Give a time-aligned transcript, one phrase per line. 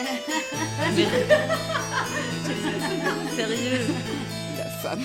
[3.36, 3.80] Sérieux
[4.56, 5.02] La femme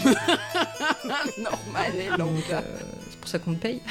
[1.37, 2.59] normale et lambda.
[2.61, 2.79] euh,
[3.09, 3.81] C'est pour ça qu'on me paye.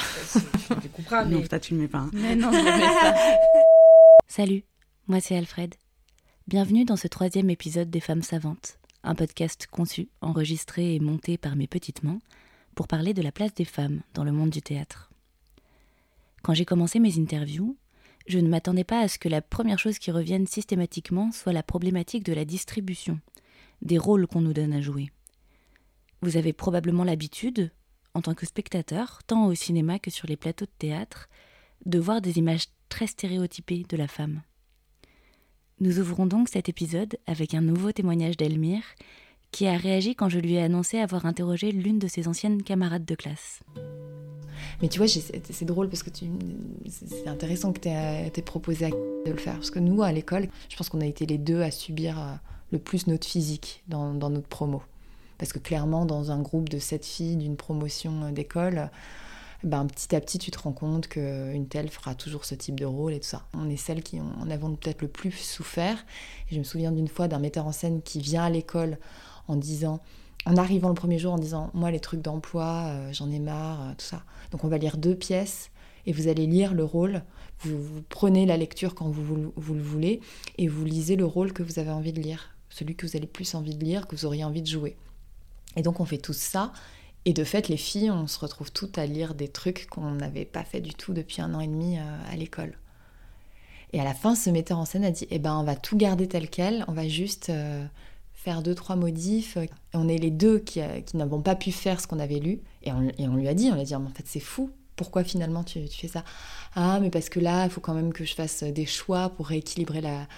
[0.82, 1.98] Tu comprends, Non, mais ça, tu le mets pas.
[1.98, 2.10] hein.
[2.14, 3.14] Mais non, je le mets pas.
[4.28, 4.64] Salut,
[5.06, 5.74] moi c'est Alfred.
[6.48, 11.54] Bienvenue dans ce troisième épisode des Femmes Savantes, un podcast conçu, enregistré et monté par
[11.56, 12.18] mes petites mains
[12.74, 15.10] pour parler de la place des femmes dans le monde du théâtre.
[16.42, 17.76] Quand j'ai commencé mes interviews,
[18.26, 21.62] je ne m'attendais pas à ce que la première chose qui revienne systématiquement soit la
[21.62, 23.20] problématique de la distribution,
[23.82, 25.10] des rôles qu'on nous donne à jouer.
[26.22, 27.70] Vous avez probablement l'habitude,
[28.14, 31.28] en tant que spectateur, tant au cinéma que sur les plateaux de théâtre,
[31.84, 34.40] de voir des images très stéréotypées de la femme.
[35.80, 38.84] Nous ouvrons donc cet épisode avec un nouveau témoignage d'Elmire,
[39.50, 43.04] qui a réagi quand je lui ai annoncé avoir interrogé l'une de ses anciennes camarades
[43.04, 43.60] de classe.
[44.82, 46.10] Mais tu vois, c'est drôle parce que
[46.88, 49.54] c'est intéressant que tu aies proposé à de le faire.
[49.54, 52.32] Parce que nous, à l'école, je pense qu'on a été les deux à subir euh,
[52.70, 54.82] le plus notre physique dans, notre promo.
[55.38, 58.90] Parce que clairement, dans un groupe de sept filles d'une promotion euh, d'école,
[59.62, 62.84] ben, petit à petit, tu te rends compte qu'une telle fera toujours ce type de
[62.84, 63.46] rôle et tout ça.
[63.54, 66.04] On est celles qui en avons peut-être le plus souffert.
[66.50, 68.98] Et je me souviens d'une fois d'un metteur en scène qui vient à l'école
[69.48, 70.00] en disant,
[70.46, 73.82] en arrivant le premier jour, en disant Moi, les trucs d'emploi, euh, j'en ai marre,
[73.82, 74.22] euh, tout ça.
[74.50, 75.70] Donc, on va lire deux pièces
[76.06, 77.22] et vous allez lire le rôle.
[77.60, 80.20] Vous, prenez la lecture quand vous, vous- le voulez
[80.58, 83.26] et vous lisez le rôle que vous avez envie de lire, celui que vous avez
[83.26, 84.96] plus envie de lire, que vous auriez envie de jouer.
[85.76, 86.72] Et donc, on fait tout ça.
[87.24, 90.44] Et de fait, les filles, on se retrouve toutes à lire des trucs qu'on n'avait
[90.44, 92.76] pas fait du tout depuis un an et demi euh, à l'école.
[93.94, 95.96] Et à la fin, ce metteur en scène a dit Eh ben, on va tout
[95.96, 97.50] garder tel quel, on va juste
[98.44, 99.56] faire deux, trois modifs.
[99.94, 102.60] On est les deux qui, euh, qui n'avons pas pu faire ce qu'on avait lu.
[102.82, 104.70] Et on, lui a dit On lui a dit En fait, c'est fou.
[104.96, 106.24] Pourquoi finalement tu, tu fais ça?
[106.76, 109.48] Ah, mais parce que là, il faut quand même que je fasse des choix pour
[109.48, 110.28] rééquilibrer la,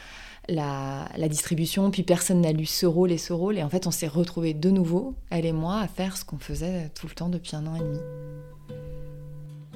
[0.48, 1.90] la, la distribution.
[1.90, 3.58] Puis personne n'a lu ce rôle et ce rôle.
[3.58, 6.38] Et en fait, on s'est retrouvés de nouveau, elle et moi, à faire ce qu'on
[6.38, 7.98] faisait tout le temps depuis un an et demi.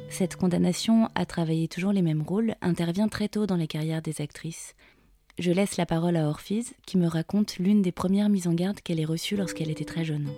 [0.09, 4.21] Cette condamnation à travailler toujours les mêmes rôles intervient très tôt dans les carrières des
[4.21, 4.75] actrices.
[5.39, 8.81] Je laisse la parole à Orphise, qui me raconte l'une des premières mises en garde
[8.81, 10.29] qu'elle ait reçues lorsqu'elle était très jeune.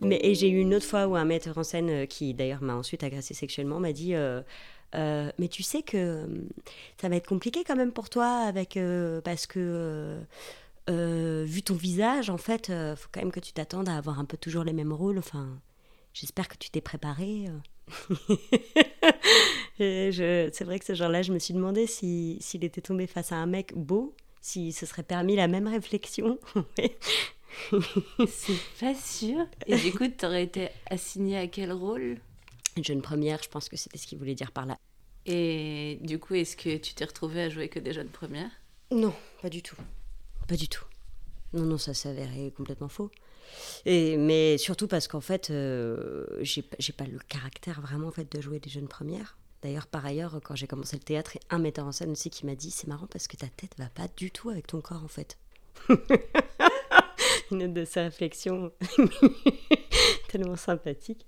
[0.00, 2.62] Mais, et j'ai eu une autre fois où un metteur en scène, euh, qui d'ailleurs
[2.62, 4.42] m'a ensuite agressé sexuellement, m'a dit euh,
[4.94, 6.26] Euh, Mais tu sais que
[7.00, 8.78] ça va être compliqué quand même pour toi, avec,
[9.24, 10.18] parce que
[10.88, 14.36] vu ton visage, en fait, faut quand même que tu t'attendes à avoir un peu
[14.36, 15.18] toujours les mêmes rôles.
[15.18, 15.60] Enfin,
[16.14, 17.46] j'espère que tu t'es préparé.
[19.78, 20.10] Et
[20.52, 23.36] C'est vrai que ce jour-là, je me suis demandé si- s'il était tombé face à
[23.36, 26.38] un mec beau, s'il se serait permis la même réflexion.
[28.28, 29.46] C'est pas sûr.
[29.66, 32.18] Et du coup, t'aurais été assignée à quel rôle?
[32.76, 34.76] Une jeune première, je pense que c'était ce qu'il voulait dire par là.
[35.24, 38.50] Et du coup, est-ce que tu t'es retrouvée à jouer que des jeunes premières?
[38.92, 39.76] Non, pas du tout.
[40.46, 40.84] Pas du tout.
[41.52, 43.10] Non, non, ça s'avérait complètement faux.
[43.86, 48.40] Et, mais surtout parce qu'en fait, euh, j'ai pas le caractère vraiment en fait, de
[48.40, 49.36] jouer des jeunes premières.
[49.62, 52.54] D'ailleurs, par ailleurs, quand j'ai commencé le théâtre, un metteur en scène aussi qui m'a
[52.54, 55.08] dit C'est marrant parce que ta tête va pas du tout avec ton corps en
[55.08, 55.38] fait.
[57.50, 58.72] Une note de sa réflexion
[60.28, 61.26] tellement sympathique.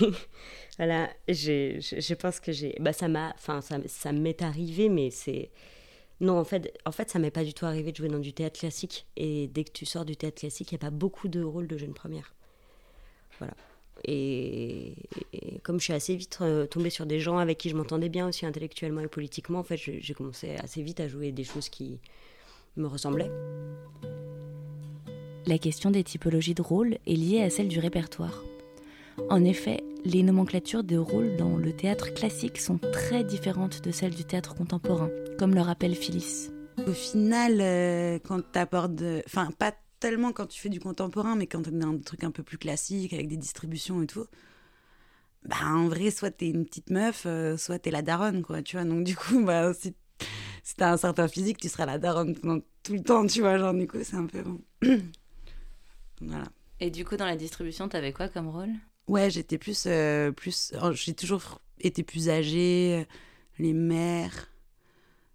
[0.76, 2.76] voilà, je, je pense que j'ai.
[2.80, 3.32] Bah, ça m'a.
[3.34, 5.50] Enfin, ça, ça m'est arrivé, mais c'est.
[6.20, 8.32] Non, en fait, en fait, ça m'est pas du tout arrivé de jouer dans du
[8.32, 9.06] théâtre classique.
[9.16, 11.66] Et dès que tu sors du théâtre classique, il n'y a pas beaucoup de rôles
[11.66, 12.34] de jeunes premières.
[13.38, 13.54] Voilà.
[14.06, 14.94] Et,
[15.32, 18.08] et comme je suis assez vite euh, tombée sur des gens avec qui je m'entendais
[18.08, 21.68] bien aussi intellectuellement et politiquement, en fait, j'ai commencé assez vite à jouer des choses
[21.68, 21.98] qui
[22.76, 23.30] me ressemblaient.
[25.46, 28.42] La question des typologies de rôles est liée à celle du répertoire.
[29.28, 34.14] En effet, les nomenclatures de rôles dans le théâtre classique sont très différentes de celles
[34.14, 36.50] du théâtre contemporain, comme le rappelle Phyllis.
[36.86, 39.22] Au final, euh, quand tu abordes.
[39.26, 39.72] Enfin, pas
[40.04, 42.42] tellement quand tu fais du contemporain, mais quand tu es dans des trucs un peu
[42.42, 44.26] plus classiques, avec des distributions et tout.
[45.46, 48.76] Bah, en vrai, soit t'es une petite meuf, euh, soit t'es la daronne, quoi, tu
[48.76, 48.84] vois.
[48.84, 49.94] Donc, du coup, bah, si,
[50.62, 53.56] si t'as un certain physique, tu seras la daronne pendant tout le temps, tu vois.
[53.56, 54.60] Genre, du coup, c'est un peu bon.
[56.20, 56.48] voilà.
[56.80, 58.72] Et du coup, dans la distribution, t'avais quoi comme rôle?
[59.08, 59.84] Ouais, j'étais plus.
[59.86, 63.04] euh, plus oh, j'ai toujours été plus âgée, euh,
[63.58, 64.50] les mères.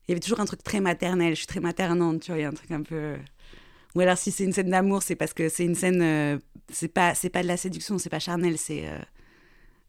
[0.07, 1.31] Il y avait toujours un truc très maternel.
[1.31, 2.37] Je suis très maternante, tu vois.
[2.37, 3.15] Il y a un truc un peu.
[3.95, 6.01] Ou alors, si c'est une scène d'amour, c'est parce que c'est une scène.
[6.01, 6.37] euh,
[6.71, 8.87] c'est pas, c'est pas de la séduction, c'est pas charnel, c'est.
[8.87, 8.99] euh,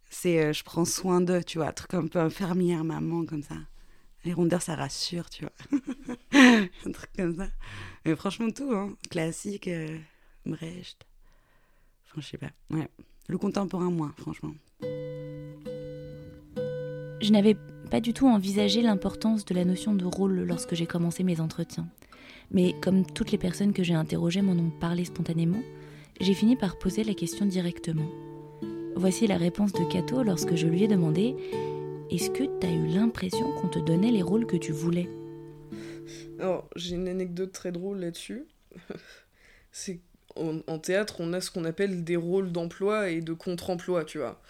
[0.09, 1.69] c'est euh, je prends soin d'eux, tu vois.
[1.69, 3.57] Un truc un peu infirmière, maman, comme ça.
[4.25, 5.53] Les rondeurs, ça rassure, tu vois.
[6.87, 7.49] un truc comme ça.
[8.05, 8.95] Mais franchement, tout, hein.
[9.11, 9.69] Classique,
[10.47, 11.07] Brecht.
[12.07, 12.51] Enfin, je sais pas.
[12.71, 12.89] Ouais.
[13.29, 14.53] Le contemporain, moins, franchement.
[17.23, 17.57] Je n'avais
[17.91, 21.87] pas du tout envisagé l'importance de la notion de rôle lorsque j'ai commencé mes entretiens.
[22.51, 25.63] Mais comme toutes les personnes que j'ai interrogées m'en ont parlé spontanément,
[26.21, 28.09] j'ai fini par poser la question directement.
[28.97, 31.35] Voici la réponse de Cato lorsque je lui ai demandé
[32.11, 35.09] Est-ce que tu as eu l'impression qu'on te donnait les rôles que tu voulais?
[36.39, 38.47] Alors, j'ai une anecdote très drôle là-dessus.
[39.73, 40.01] C'est
[40.37, 44.41] en, théâtre, on a ce qu'on appelle des rôles d'emploi et de contre-emploi, tu vois.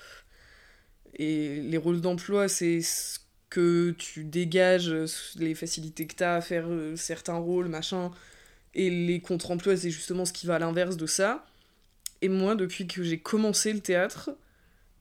[1.15, 3.19] Et les rôles d'emploi, c'est ce
[3.51, 4.95] que tu dégages,
[5.37, 8.11] les facilités que tu as à faire euh, certains rôles, machin.
[8.75, 11.45] Et les contre-emplois, c'est justement ce qui va à l'inverse de ça.
[12.23, 14.31] Et moi, depuis que j'ai commencé le théâtre,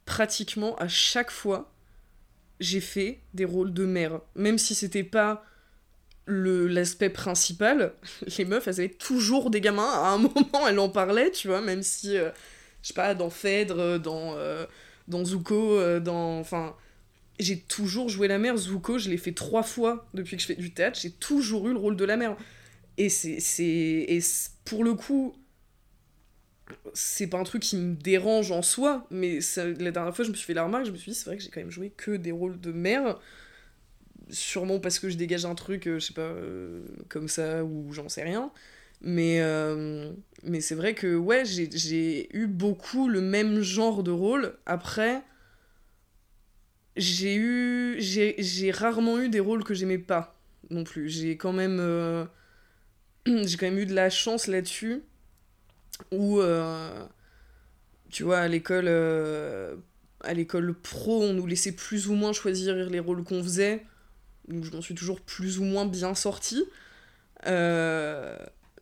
[0.05, 1.71] pratiquement à chaque fois,
[2.59, 4.19] j'ai fait des rôles de mère.
[4.35, 5.45] Même si c'était pas
[6.27, 7.93] l'aspect principal,
[8.37, 9.91] les meufs, elles avaient toujours des gamins.
[9.91, 12.31] À un moment, elles en parlaient, tu vois, même si, euh,
[12.81, 14.65] je sais pas, dans Phèdre, dans, euh,
[15.07, 16.39] dans Zuko, euh, dans...
[16.39, 16.75] Enfin,
[17.39, 18.57] j'ai toujours joué la mère.
[18.57, 20.99] Zuko, je l'ai fait trois fois depuis que je fais du théâtre.
[21.01, 22.35] J'ai toujours eu le rôle de la mère.
[22.97, 24.17] Et c'est...
[24.65, 25.33] pour le coup,
[26.93, 30.35] c'est pas un truc qui me dérange en soi, mais la dernière fois, je me
[30.35, 31.91] suis fait la remarque, je me suis dit, c'est vrai que j'ai quand même joué
[31.95, 33.19] que des rôles de mère.
[34.29, 37.91] Sûrement parce que je dégage un truc, euh, je sais pas, euh, comme ça, ou
[37.93, 38.51] j'en sais rien.
[39.01, 40.11] Mais, euh,
[40.43, 44.55] mais c'est vrai que, ouais, j'ai eu beaucoup le même genre de rôle.
[44.65, 45.23] Après,
[46.99, 47.97] j'ai eu.
[47.99, 50.35] J'ai rarement eu des rôles que j'aimais pas
[50.69, 51.09] non plus.
[51.09, 51.79] J'ai quand même.
[51.79, 52.25] euh,
[53.25, 55.03] j'ai quand même eu de la chance là-dessus
[56.11, 57.05] où euh,
[58.09, 59.75] tu vois à l'école euh,
[60.21, 63.85] à l'école pro on nous laissait plus ou moins choisir les rôles qu'on faisait
[64.47, 66.65] donc je m'en suis toujours plus ou moins bien sortie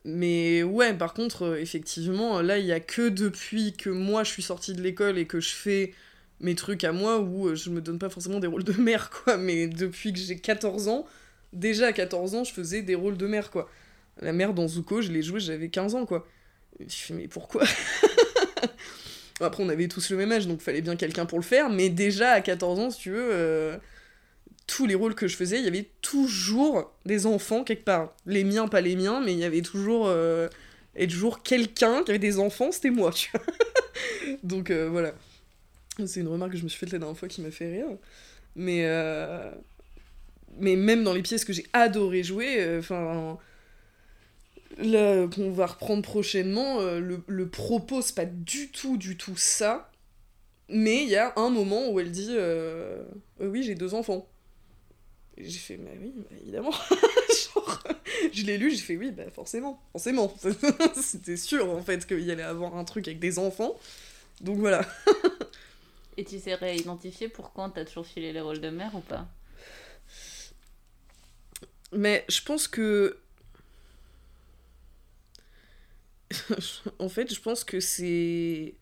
[0.05, 4.43] mais ouais par contre effectivement là il y a que depuis que moi je suis
[4.43, 5.93] sortie de l'école et que je fais
[6.39, 9.09] mes trucs à moi où euh, je me donne pas forcément des rôles de mère
[9.23, 11.05] quoi mais depuis que j'ai 14 ans
[11.53, 13.69] déjà à 14 ans je faisais des rôles de mère quoi
[14.21, 16.27] la mère dans Zuko je l'ai joué j'avais 15 ans quoi
[16.79, 17.63] je fais, mais pourquoi?
[19.39, 21.89] Après, on avait tous le même âge, donc fallait bien quelqu'un pour le faire, mais
[21.89, 23.77] déjà à 14 ans, si tu veux, euh,
[24.65, 28.15] tous les rôles que je faisais, il y avait toujours des enfants quelque part.
[28.25, 30.47] Les miens, pas les miens, mais il y avait toujours, euh,
[30.95, 34.37] et toujours quelqu'un qui avait des enfants, c'était moi, tu vois.
[34.43, 35.13] donc voilà.
[36.05, 37.97] C'est une remarque que je me suis faite la dernière fois qui m'a fait rire.
[38.55, 39.51] Mais, euh,
[40.57, 43.37] mais même dans les pièces que j'ai adoré jouer, euh, enfin
[44.77, 49.91] qu'on va reprendre prochainement, euh, le, le propos c'est pas du tout, du tout ça.
[50.69, 52.35] Mais il y a un moment où elle dit
[53.39, 54.27] Oui, j'ai deux enfants.
[55.37, 56.73] J'ai fait, bah oui, bah, évidemment.
[58.33, 60.33] Je l'ai lu, j'ai fait, oui, bah forcément, forcément.
[61.01, 63.75] C'était sûr en fait qu'il y allait avoir un truc avec des enfants.
[64.41, 64.85] Donc voilà.
[66.17, 69.27] Et tu sais réidentifier pourquoi t'as toujours filé les rôles de mère ou pas?
[71.91, 73.19] Mais je pense que.
[76.99, 78.75] en fait, je pense que c'est.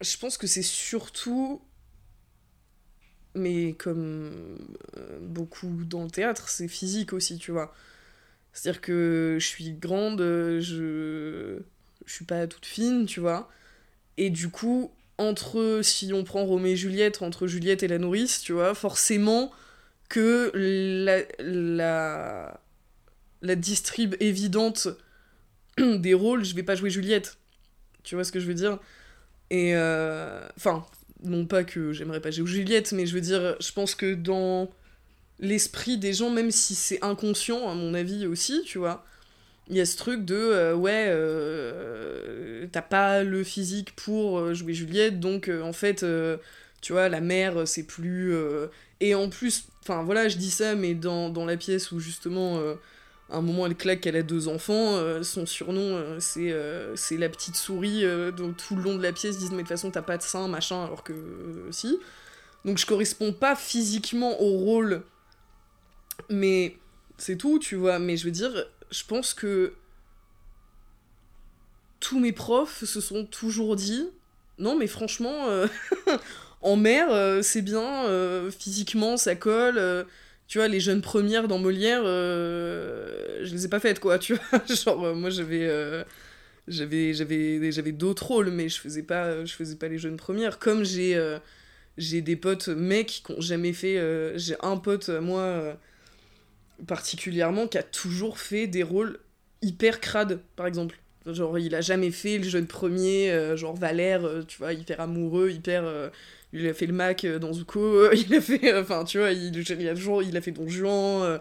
[0.00, 1.60] Je pense que c'est surtout.
[3.34, 4.56] Mais comme
[4.96, 7.74] euh, beaucoup dans le théâtre, c'est physique aussi, tu vois.
[8.52, 11.60] C'est-à-dire que je suis grande, je.
[12.06, 13.50] Je suis pas toute fine, tu vois.
[14.16, 15.80] Et du coup, entre.
[15.82, 19.52] Si on prend Roméo et Juliette, entre Juliette et la nourrice, tu vois, forcément
[20.08, 22.60] que la, la,
[23.42, 24.88] la distrib évidente
[25.78, 27.38] des rôles, je vais pas jouer Juliette.
[28.02, 28.78] Tu vois ce que je veux dire?
[29.50, 30.84] Et euh, enfin,
[31.22, 34.70] non pas que j'aimerais pas jouer Juliette, mais je veux dire, je pense que dans
[35.38, 39.04] l'esprit des gens, même si c'est inconscient, à mon avis aussi, tu vois,
[39.68, 44.54] il y a ce truc de euh, ouais, euh, t'as pas le physique pour euh,
[44.54, 46.04] jouer Juliette, donc en fait,
[46.80, 48.34] tu vois, la mère, c'est plus.
[49.00, 52.60] et en plus, enfin voilà, je dis ça, mais dans, la pièce où justement,
[53.30, 56.54] à un moment, elle claque qu'elle a deux enfants, son surnom, c'est
[56.94, 58.04] c'est la petite souris,
[58.36, 60.18] donc tout le long de la pièce, ils disent, mais de toute façon, t'as pas
[60.18, 61.14] de sein, machin, alors que
[61.70, 61.98] si.
[62.64, 65.02] Donc je corresponds pas physiquement au rôle,
[66.30, 66.78] mais
[67.18, 67.98] c'est tout, tu vois.
[67.98, 69.74] Mais je veux dire, je pense que
[72.00, 74.10] tous mes profs se sont toujours dit,
[74.58, 75.48] non, mais franchement.
[75.48, 75.66] euh,
[76.62, 80.06] en mer, euh, c'est bien, euh, physiquement, ça colle.
[80.46, 84.62] tu vois, les jeunes premières dans Molière, je les ai pas faites, quoi, tu vois.
[84.68, 86.04] Genre, moi, j'avais...
[86.68, 90.58] j'avais j'avais j'avais d'autres rôles mais je faisais pas je faisais pas les jeunes premières
[90.58, 91.14] comme j'ai
[91.98, 93.98] des potes mecs qui ont jamais fait
[94.38, 95.76] j'ai un pote moi
[96.86, 99.18] particulièrement qui a toujours fait des rôles
[99.62, 104.24] hyper crades par exemple genre il a jamais fait le jeune premier euh, genre Valère
[104.24, 106.10] euh, tu vois hyper amoureux hyper euh,
[106.52, 109.94] il a fait le Mac dans Zuko, il a fait, enfin tu vois, il, a
[109.94, 111.40] toujours, il a fait Don Juan,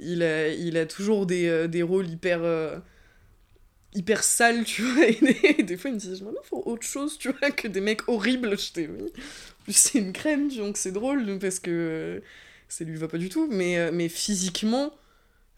[0.00, 2.40] il, a, il a toujours des, des rôles hyper.
[3.94, 5.06] hyper sales, tu vois.
[5.58, 8.08] Et des, fois, il me dit Maintenant, faut autre chose, tu vois, que des mecs
[8.08, 8.58] horribles.
[8.58, 9.12] J'étais, oui.
[9.68, 12.20] C'est une crème, donc c'est drôle, parce que
[12.68, 13.48] ça lui va pas du tout.
[13.50, 14.92] Mais, euh, physiquement,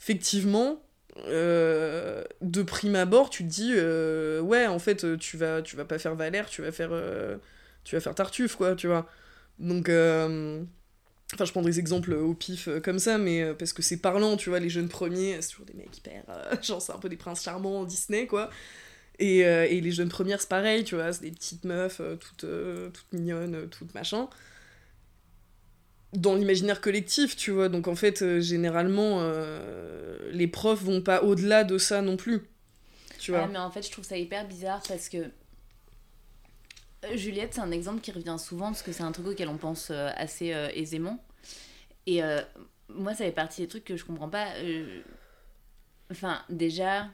[0.01, 0.83] effectivement.
[1.27, 5.85] euh, de prime abord, tu te dis euh, ouais en fait tu vas tu vas
[5.85, 6.91] pas faire Valère, tu vas faire
[7.85, 9.09] tu vas faire Tartuffe quoi, tu vois.
[9.59, 9.89] Donc
[11.35, 14.49] Enfin, je prends des exemples au pif comme ça, mais parce que c'est parlant, tu
[14.51, 16.25] vois, les jeunes premiers, c'est toujours des mecs hyper.
[16.63, 18.51] genre, c'est un peu des princes charmants Disney, quoi.
[19.21, 22.47] Et, et les jeunes premières, c'est pareil, tu vois, c'est des petites meufs, toutes,
[22.93, 24.29] toutes mignonnes, toutes machin.
[26.13, 31.23] Dans l'imaginaire collectif, tu vois, donc en fait, euh, généralement, euh, les profs vont pas
[31.23, 32.43] au-delà de ça non plus.
[33.19, 33.43] Tu vois.
[33.43, 37.71] Ouais, mais en fait, je trouve ça hyper bizarre parce que euh, Juliette, c'est un
[37.71, 41.23] exemple qui revient souvent parce que c'est un truc auquel on pense assez aisément.
[42.07, 42.23] Et
[42.89, 44.49] moi, ça fait partie des trucs que je comprends pas.
[46.11, 47.07] Enfin, déjà.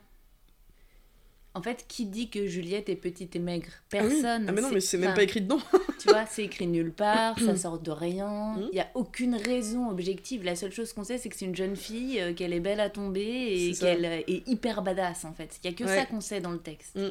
[1.57, 3.69] En fait, qui dit que Juliette est petite et maigre?
[3.95, 4.11] Ah oui.
[4.11, 4.45] Personne.
[4.47, 5.59] Ah, mais non, mais c'est même pas écrit dedans.
[5.99, 8.57] Tu vois, c'est écrit nulle part, ça sort de rien.
[8.57, 8.69] Mm.
[8.71, 10.45] Il y a aucune raison objective.
[10.45, 12.81] La seule chose qu'on sait, c'est que c'est une jeune fille, euh, qu'elle est belle
[12.81, 15.59] à tomber et C'est qu'elle euh, est hyper badass en fait.
[15.65, 15.97] Il y a que Ouais.
[15.97, 16.97] ça qu'on sait dans le texte.
[16.97, 17.09] Mm.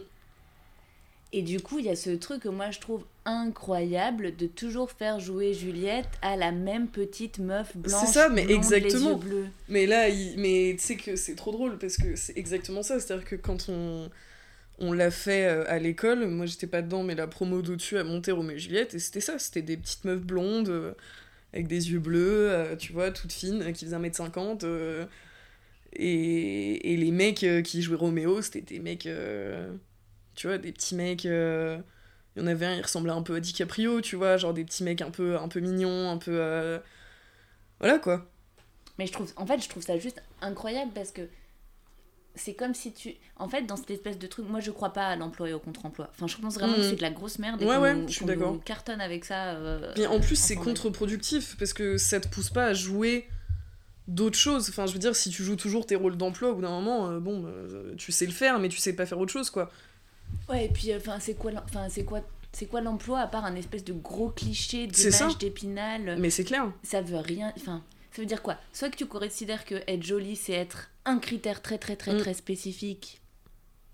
[1.33, 4.91] Et du coup, il y a ce truc que moi je trouve incroyable de toujours
[4.91, 8.07] faire jouer Juliette à la même petite meuf blanche.
[8.07, 8.99] ça, mais blonde, exactement.
[8.99, 9.47] Les yeux bleus.
[9.67, 10.35] Mais là, il...
[10.37, 12.99] mais tu sais que c'est trop drôle parce que c'est exactement ça.
[12.99, 14.09] C'est-à-dire que quand on,
[14.79, 18.03] on l'a fait euh, à l'école, moi j'étais pas dedans, mais la promo d'au-dessus a
[18.03, 19.39] monté Roméo et Juliette, et c'était ça.
[19.39, 20.93] C'était des petites meufs blondes euh,
[21.53, 24.65] avec des yeux bleus, euh, tu vois, toutes fines, qui faisaient 1m50.
[24.65, 25.05] euh,
[25.93, 29.07] et, et les mecs qui jouaient Roméo, c'était des mecs,
[30.35, 31.23] tu vois, des petits mecs.
[31.23, 31.81] Il
[32.37, 34.83] y en avait un, il ressemblait un peu à DiCaprio, tu vois, genre des petits
[34.83, 36.81] mecs un peu, un peu mignons, un peu.
[37.79, 38.29] Voilà quoi.
[38.97, 41.21] Mais je trouve, en fait, je trouve ça juste incroyable parce que
[42.35, 43.13] c'est comme si tu.
[43.37, 45.59] En fait, dans cette espèce de truc, moi je crois pas à l'emploi et au
[45.59, 46.09] contre-emploi.
[46.11, 48.25] Enfin, je pense vraiment que c'est de la grosse merde et Ouais, ouais, je suis
[48.25, 48.57] d'accord.
[48.63, 49.53] cartonne avec ça.
[49.55, 53.27] euh, Mais en plus, c'est contre-productif parce que ça te pousse pas à jouer
[54.07, 54.69] d'autres choses.
[54.69, 57.09] Enfin, je veux dire, si tu joues toujours tes rôles d'emploi, au bout d'un moment,
[57.09, 59.71] euh, bon, euh, tu sais le faire, mais tu sais pas faire autre chose, quoi.
[60.49, 63.45] Ouais, et puis, euh, enfin, c'est quoi, enfin, c'est quoi, c'est quoi l'emploi à part
[63.45, 66.17] un espèce de gros cliché d'image d'épinal?
[66.19, 66.71] Mais c'est clair.
[66.83, 67.51] Ça veut rien.
[67.57, 68.57] Enfin, ça veut dire quoi?
[68.73, 72.19] Soit que tu considères que être jolie, c'est être un critère très très très Mm.
[72.19, 73.21] très spécifique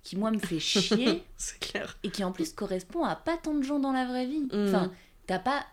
[0.04, 1.98] qui moi me fait chier c'est clair.
[2.04, 4.42] et qui en plus correspond à pas tant de gens dans la vraie vie.
[4.52, 4.68] Mm.
[4.68, 4.92] Enfin,
[5.28, 5.66] t'as pas.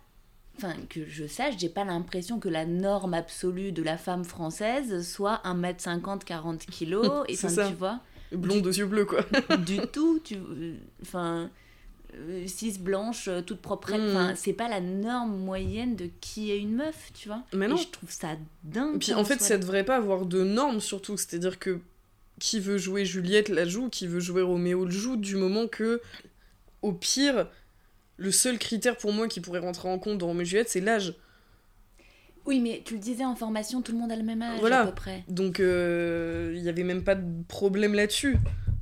[0.57, 5.09] Enfin, que je sache, j'ai pas l'impression que la norme absolue de la femme française
[5.09, 7.25] soit 1m50, 40 kilos.
[7.29, 7.69] et ça.
[7.69, 8.01] tu vois,
[8.33, 9.21] Blonde aux yeux bleus, quoi.
[9.59, 10.19] du tout.
[10.25, 11.49] Tu, euh, enfin,
[12.15, 13.93] euh, cis blanche, euh, toute propre.
[13.93, 14.11] Mm.
[14.11, 17.43] Enfin, c'est pas la norme moyenne de qui est une meuf, tu vois.
[17.53, 17.77] Mais non.
[17.77, 18.97] Et je trouve ça dingue.
[18.97, 19.59] Et puis en fait, ça là.
[19.59, 21.17] devrait pas avoir de normes, surtout.
[21.17, 21.81] C'est-à-dire que
[22.39, 26.01] qui veut jouer Juliette la joue, qui veut jouer Roméo le joue, du moment que,
[26.83, 27.49] au pire,
[28.17, 30.81] le seul critère pour moi qui pourrait rentrer en compte dans Roméo et Juliette, c'est
[30.81, 31.15] l'âge.
[32.47, 34.81] Oui, mais tu le disais en formation, tout le monde a le même âge Voilà.
[34.81, 35.23] à peu près.
[35.29, 38.39] Donc euh, il y avait même pas de problème là-dessus.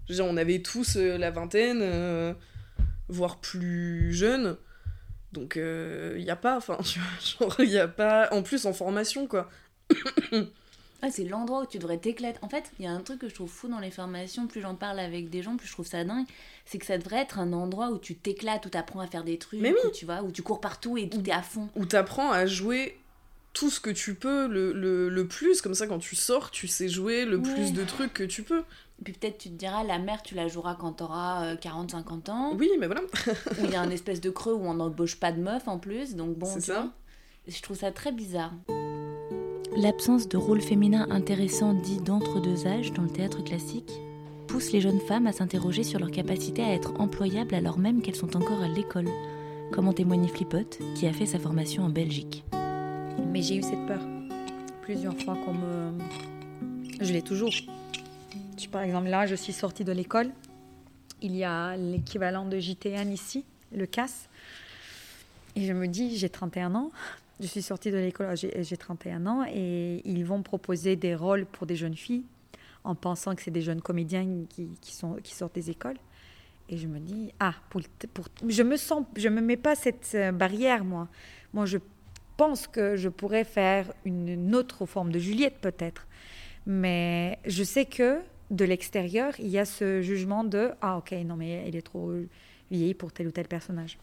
[0.06, 2.33] Je veux dire, on avait tous euh, la vingtaine, euh,
[3.08, 4.56] voire plus jeune.
[5.32, 8.28] Donc il y a pas, enfin, tu vois, genre il y a pas.
[8.32, 9.50] En plus en formation quoi.
[11.02, 12.38] Ah, c'est l'endroit où tu devrais t'éclater.
[12.40, 14.62] En fait, il y a un truc que je trouve fou dans les formations, plus
[14.62, 16.25] j'en parle avec des gens, plus je trouve ça dingue,
[16.64, 19.22] c'est que ça devrait être un endroit où tu t'éclates, où tu apprends à faire
[19.22, 19.76] des trucs, Mais oui.
[19.86, 21.68] où, tu vois, où tu cours partout et est à fond.
[21.76, 22.98] Où t'apprends à jouer
[23.52, 26.66] tout ce que tu peux le, le, le plus, comme ça quand tu sors, tu
[26.66, 27.52] sais jouer le Ouais.
[27.54, 28.62] plus de trucs que tu peux.
[29.04, 32.70] Puis peut-être tu te diras, la mère, tu la joueras quand t'auras 40-50 ans, Oui,
[32.80, 33.02] mais voilà.
[33.60, 35.78] où il y a un espèce de creux où on n'embauche pas de meuf en
[35.78, 36.80] plus, donc bon, C'est tu ça.
[36.80, 36.90] vois.
[37.46, 38.52] Je trouve ça très bizarre.
[39.76, 43.92] L'absence de rôle féminin intéressant dit d'entre-deux âges dans le théâtre classique
[44.46, 48.16] pousse les jeunes femmes à s'interroger sur leur capacité à être employables alors même qu'elles
[48.16, 49.08] sont encore à l'école,
[49.72, 52.44] comme en témoigne Flippote, qui a fait sa formation en Belgique.
[53.32, 54.00] Mais j'ai eu cette peur
[54.82, 55.92] plusieurs fois qu'on me...
[57.00, 57.50] Je l'ai toujours.
[58.70, 60.30] Par exemple, là, je suis sortie de l'école.
[61.22, 64.28] Il y a l'équivalent de JTN ici, le CAS.
[65.54, 66.90] Et je me dis, j'ai 31 ans.
[67.40, 69.44] Je suis sortie de l'école, j'ai j'ai 31 ans.
[69.48, 72.25] Et ils vont proposer des rôles pour des jeunes filles
[72.84, 75.96] en pensant que c'est des jeunes comédiens qui, qui sont, qui sortent des écoles.
[76.68, 77.80] Et je me dis, ah, pour,
[78.12, 81.08] pour, je me sens, je me mets pas cette euh, barrière, moi.
[81.52, 81.78] Moi, je
[82.36, 86.06] pense que je pourrais faire une autre forme de Juliette, peut-être.
[86.66, 91.36] Mais je sais que de l'extérieur, il y a ce jugement de ah ok non
[91.36, 92.12] mais elle est trop
[92.70, 93.98] vieille pour tel ou tel personnage.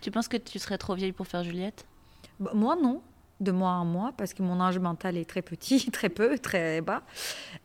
[0.00, 1.84] Tu penses que tu serais trop vieille pour faire Juliette?
[2.38, 3.02] Bah, moi non,
[3.40, 6.80] de mois en mois, parce que mon âge mental est très petit, très peu, très
[6.80, 7.02] bas.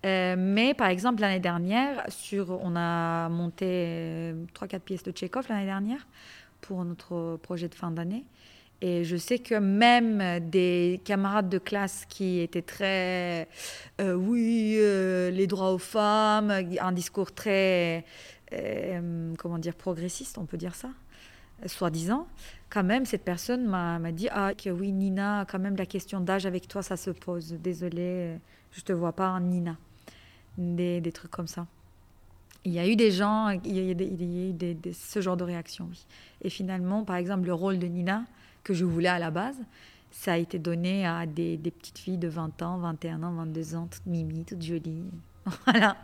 [0.05, 5.65] Euh, mais par exemple, l'année dernière, sur, on a monté 3-4 pièces de Tchekhov l'année
[5.65, 6.07] dernière
[6.61, 8.25] pour notre projet de fin d'année.
[8.82, 13.48] Et je sais que même des camarades de classe qui étaient très,
[14.01, 18.05] euh, oui, euh, les droits aux femmes, un discours très,
[18.53, 20.89] euh, comment dire, progressiste, on peut dire ça,
[21.65, 22.27] soi-disant,
[22.70, 26.67] quand même, cette personne m'a dit, ah, oui, Nina, quand même, la question d'âge avec
[26.67, 27.53] toi, ça se pose.
[27.53, 28.36] Désolée,
[28.72, 29.77] je te vois pas en Nina.
[30.58, 31.67] Des, des trucs comme ça.
[32.63, 33.96] Il y a eu des gens, il y a eu,
[34.53, 36.05] des, ce genre de réaction, oui.
[36.41, 38.25] Et finalement, par exemple, le rôle de Nina,
[38.65, 39.55] que je voulais à la base,
[40.12, 43.75] ça a été donné à des, des petites filles de 20 ans, 21 ans, 22
[43.75, 45.03] ans, toutes mimi, toutes jolies.
[45.65, 45.95] voilà.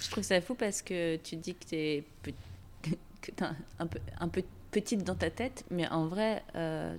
[0.00, 2.04] Je trouve ça fou parce que tu dis que tu es,
[3.78, 6.96] un, peu, un peu petite dans ta tête, mais en vrai, euh,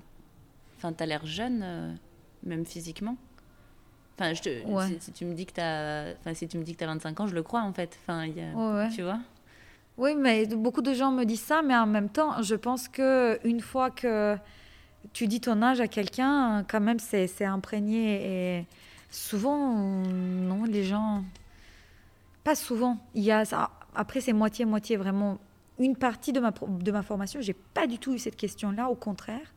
[0.80, 1.94] tu as l'air jeune, euh,
[2.44, 3.16] même physiquement.
[4.18, 4.88] Enfin, je te, Ouais.
[4.88, 6.84] si, si tu me dis que tu as, enfin, si tu me dis que tu
[6.84, 7.98] as 25 ans, je le crois en fait.
[8.04, 8.90] Enfin, il y a- Ouais, ouais.
[8.90, 9.20] Tu vois
[9.98, 13.40] Oui, mais beaucoup de gens me disent ça, mais en même temps, je pense que
[13.48, 14.36] une fois que
[15.14, 18.60] tu dis ton âge à quelqu'un, quand même, c'est imprégné.
[18.60, 18.66] Et
[19.10, 21.24] souvent, non, les gens.
[22.44, 22.98] Pas souvent.
[23.14, 23.72] Il y a ça.
[23.96, 25.40] Après, c'est moitié-moitié, vraiment.
[25.80, 27.40] Une partie de ma, de ma formation,
[27.74, 29.54] pas du tout eu cette question-là, au contraire.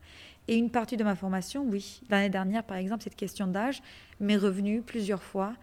[0.47, 2.01] Et une partie de ma formation, oui.
[2.09, 3.81] L'année dernière, par exemple, cette question d'âge
[4.19, 5.53] m'est revenue plusieurs fois.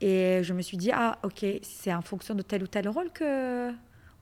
[0.00, 3.10] Et je me suis dit, ah, ok, c'est en fonction de tel ou tel rôle
[3.10, 3.70] que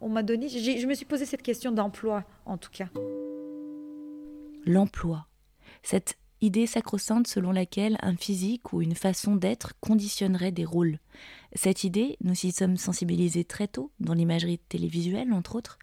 [0.00, 0.48] on m'a donné.
[0.48, 2.86] Je me suis posé cette question d'emploi, en tout cas.
[4.68, 5.28] L'emploi.
[5.84, 10.98] Cette idée sacro-sainte selon laquelle un physique ou une façon d'être conditionnerait des rôles.
[11.54, 15.78] Cette idée, nous y sommes sensibilisés très tôt, dans l'imagerie télévisuelle entre autres,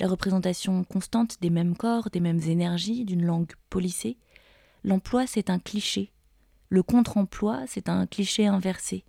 [0.00, 4.18] la représentation constante des mêmes corps, des mêmes énergies, d'une langue polissée.
[4.82, 6.10] L'emploi, c'est un cliché.
[6.70, 9.04] Le contre-emploi, c'est un cliché inversé.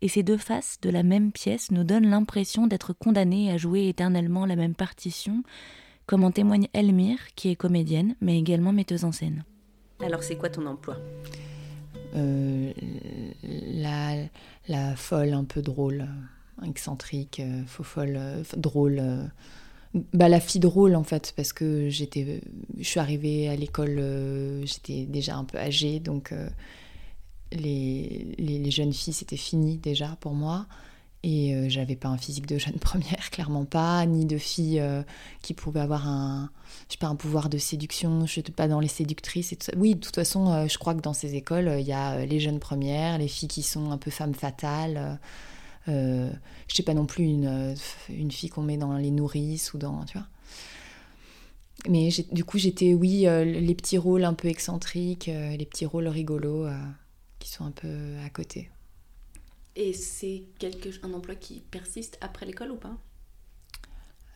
[0.00, 3.88] Et ces deux faces de la même pièce nous donnent l'impression d'être condamnés à jouer
[3.88, 5.42] éternellement la même partition,
[6.06, 9.44] comme en témoigne Elmire, qui est comédienne, mais également metteuse en scène.
[10.00, 10.96] Alors, c'est quoi ton emploi?
[12.16, 12.72] Euh,
[13.42, 14.16] la,
[14.68, 16.06] la folle un peu drôle,
[16.62, 18.98] euh, excentrique, euh, faux folle, euh, drôle.
[19.00, 19.24] euh,
[20.12, 22.40] bah, la fille drôle en fait, parce que j'étais,
[22.78, 26.48] je suis arrivée à l'école, euh, j'étais déjà un peu âgée, donc euh,
[27.52, 30.66] les, les, les jeunes filles c'était fini déjà pour moi.
[31.26, 35.02] Et euh, j'avais pas un physique de jeune première, clairement pas, ni de fille euh,
[35.40, 36.50] qui pouvait avoir un,
[36.88, 38.26] je sais pas, un pouvoir de séduction.
[38.26, 39.54] Je suis pas dans les séductrices.
[39.74, 42.26] Oui, de toute façon, euh, je crois que dans ces écoles, euh, il y a
[42.26, 45.18] les jeunes premières, les filles qui sont un peu femmes fatales.
[45.86, 46.30] je
[46.68, 47.74] sais pas non plus une,
[48.10, 50.26] une fille qu'on met dans les nourrices ou dans, tu vois.
[51.88, 56.66] Mais du coup, j'étais, oui, les petits rôles un peu excentriques, les petits rôles rigolos
[57.38, 57.88] qui sont un peu
[58.24, 58.70] à côté.
[59.76, 60.88] Et c'est quelque...
[61.04, 62.96] un emploi qui persiste après l'école ou pas?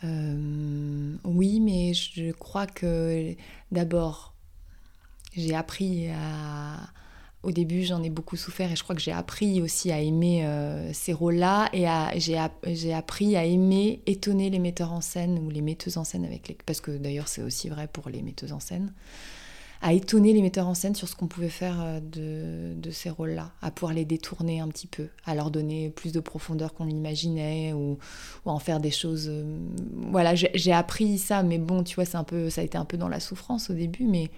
[0.05, 3.35] Euh, oui, mais je crois que
[3.72, 4.35] d'abord,
[5.37, 6.88] j'ai appris à...
[7.44, 10.44] Au début, j'en ai beaucoup souffert et je crois que j'ai appris aussi à aimer
[10.44, 15.01] euh, ces rôles-là et à- j'ai app- j'ai appris à aimer étonner les metteurs en
[15.01, 16.59] scène ou les metteuses en scène avec les...
[16.66, 18.92] Parce que d'ailleurs, c'est aussi vrai pour les metteuses en scène.
[19.81, 22.01] À étonner les metteurs en scène sur ce qu'on pouvait faire euh,
[22.75, 26.19] de, ces rôles-là, à pouvoir les détourner un petit peu, à leur donner plus de
[26.19, 27.99] profondeur qu'on l'imaginait ou,
[28.45, 29.29] ou en faire des choses.
[29.29, 29.59] euh,
[30.11, 32.85] voilà, j'ai appris ça, mais bon, tu vois, c'est un peu, ça a été un
[32.85, 34.31] peu dans la souffrance au début, mais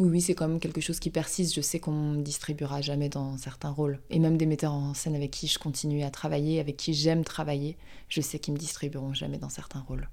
[0.00, 1.54] oui, oui, c'est quand même quelque chose qui persiste.
[1.54, 5.14] Je sais qu'on me distribuera jamais dans certains rôles, et même des metteurs en scène
[5.14, 7.76] avec qui je continue à travailler, avec qui j'aime travailler,
[8.08, 10.08] je sais qu'ils me distribueront jamais dans certains rôles.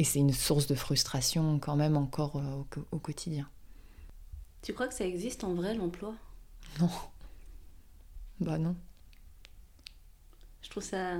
[0.00, 3.46] Et c'est une source de frustration quand même encore euh, au, quotidien.
[4.62, 6.14] Tu crois que ça existe en vrai, l'emploi?
[6.80, 6.88] Non.
[8.40, 8.74] Bah non.
[10.62, 11.18] Je trouve ça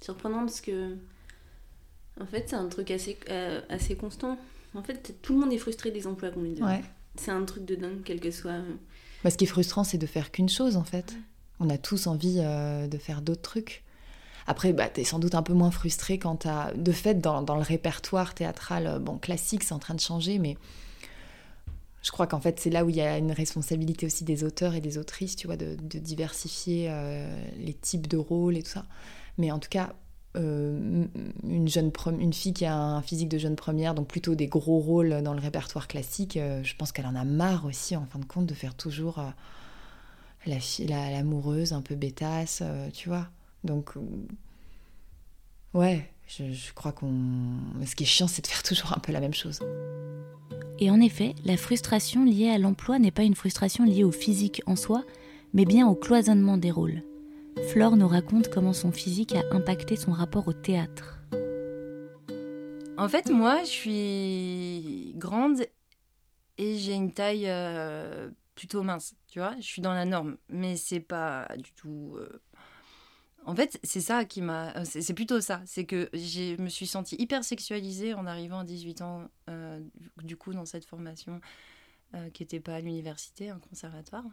[0.00, 0.96] surprenant parce que,
[2.20, 4.38] en fait, c'est un truc assez, euh, assez constant.
[4.74, 6.68] En fait, tout le monde est frustré des emplois qu'on lui donne.
[6.68, 6.84] Ouais.
[7.16, 8.60] C'est un truc de dingue, quel que soit.
[9.24, 11.16] Bah, ce qui est frustrant, c'est de faire qu'une chose, en fait.
[11.58, 13.83] On a tous envie euh, de faire d'autres trucs.
[14.46, 16.72] Après, bah, t'es sans doute un peu moins frustré quand t'as...
[16.74, 20.56] De fait, dans, le répertoire théâtral, euh, bon, classique, c'est en train de changer, mais
[22.02, 24.74] je crois qu'en fait, c'est là où il y a une responsabilité aussi des auteurs
[24.74, 28.84] et des autrices, tu vois, de, diversifier euh, les types de rôles et tout ça.
[29.38, 29.94] Mais en tout cas,
[30.36, 31.06] euh,
[31.48, 34.78] une, jeune une fille qui a un physique de jeune première, donc plutôt des gros
[34.80, 38.26] rôles dans le répertoire classique, je pense qu'elle en a marre aussi, en fin de
[38.26, 39.24] compte, de faire toujours
[40.46, 40.58] la
[41.10, 43.28] l'amoureuse un peu bêtasse, tu vois.
[43.64, 44.00] Donc, euh,
[45.72, 47.12] ouais, je, je crois qu'on.
[47.86, 49.60] Ce qui est chiant, c'est de faire toujours un peu la même chose.
[50.80, 54.60] Et en effet, la frustration liée à l'emploi n'est pas une frustration liée au physique
[54.66, 55.04] en soi,
[55.52, 57.02] mais bien au cloisonnement des rôles.
[57.68, 61.20] Flore nous raconte comment son physique a impacté son rapport au théâtre.
[62.96, 65.64] En fait, moi, je suis grande
[66.58, 69.54] et j'ai une taille euh, plutôt mince, tu vois.
[69.58, 72.14] Je suis dans la norme, mais c'est pas du tout.
[72.18, 72.40] euh,
[73.46, 74.74] En fait, c'est ça qui m'a.
[74.76, 75.60] euh, C'est plutôt ça.
[75.66, 79.80] C'est que je me suis sentie hyper sexualisée en arrivant à 18 ans, euh,
[80.22, 81.40] du- coup, dans cette formation
[82.14, 84.24] euh, qui n'était pas à l'université, un conservatoire.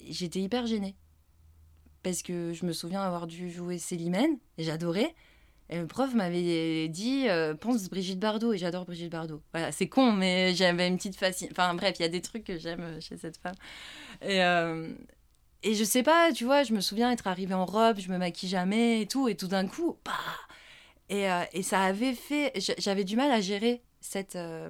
[0.00, 0.96] J'étais hyper gênée.
[2.02, 5.14] Parce que je me souviens avoir dû jouer Célimène, et j'adorais.
[5.70, 7.26] Et le prof m'avait dit
[7.60, 9.42] pense Brigitte Bardot et j'adore Brigitte Bardot.
[9.52, 11.48] Voilà, c'est con, mais j'avais une petite fascination.
[11.52, 13.54] Enfin bref, il y a des trucs que j'aime chez cette femme.
[14.22, 14.38] Et,
[15.62, 18.18] et je sais pas, tu vois, je me souviens être arrivée en robe, je me
[18.18, 20.12] maquille jamais et tout, et tout d'un coup, bah
[21.08, 22.52] et, euh, et ça avait fait.
[22.60, 24.68] j'a- J'avais du mal à gérer cette, euh,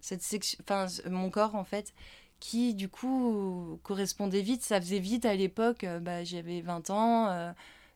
[0.00, 1.94] cette section, enfin mon corps en fait,
[2.40, 4.62] qui du coup correspondait vite.
[4.62, 5.84] Ça faisait vite à l'époque.
[5.84, 7.28] euh, bah, J'avais 20 ans.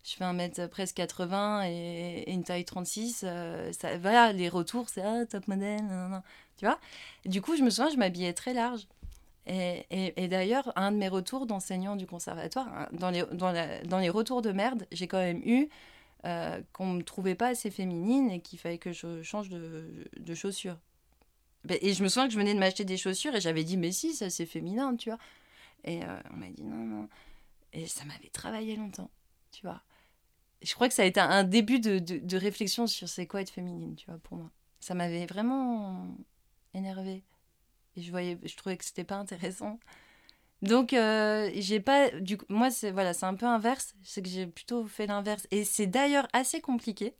[0.04, 3.22] je fais un mètre presque 80 et, et une taille 36.
[3.26, 5.80] euh, ça, voilà, les retours, c'est ah, top modèle,
[6.56, 6.78] tu vois.
[7.24, 8.86] Du coup, je me souviens, je m'habillais très large.
[9.46, 14.42] Et, d'ailleurs, un de mes retours d'enseignant du conservatoire, hein, dans les, dans, les retours
[14.42, 15.68] de merde, j'ai quand même eu
[16.24, 20.34] euh, qu'on me trouvait pas assez féminine et qu'il fallait que je change de, de
[20.34, 20.78] chaussures.
[21.64, 23.76] Ben, Et je me souviens que je venais de m'acheter des chaussures et j'avais dit,
[23.76, 25.18] mais si, ça c'est féminin, tu vois.
[25.84, 27.08] Et euh, on m'a dit, non, non.
[27.72, 29.10] Et ça m'avait travaillé longtemps,
[29.52, 29.80] tu vois.
[30.62, 33.42] Je crois que ça a été un début de, de, de réflexion sur c'est quoi
[33.42, 34.50] être féminine, tu vois, pour moi.
[34.80, 36.16] Ça m'avait vraiment
[36.74, 37.22] énervée.
[37.96, 39.78] Et je voyais, je trouvais que c'était pas intéressant.
[40.62, 42.10] Donc, euh, j'ai pas.
[42.20, 43.94] Du coup, moi, c'est voilà, c'est un peu inverse.
[44.02, 45.46] C'est que j'ai plutôt fait l'inverse.
[45.50, 47.14] Et c'est d'ailleurs assez compliqué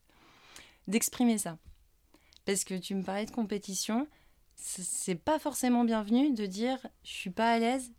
[0.89, 1.59] d'exprimer ça.
[2.47, 4.09] Parce que tu me parlais de compétition.
[4.57, 7.93] c'est- pas forcément bienvenu de dire je suis pas à l'aise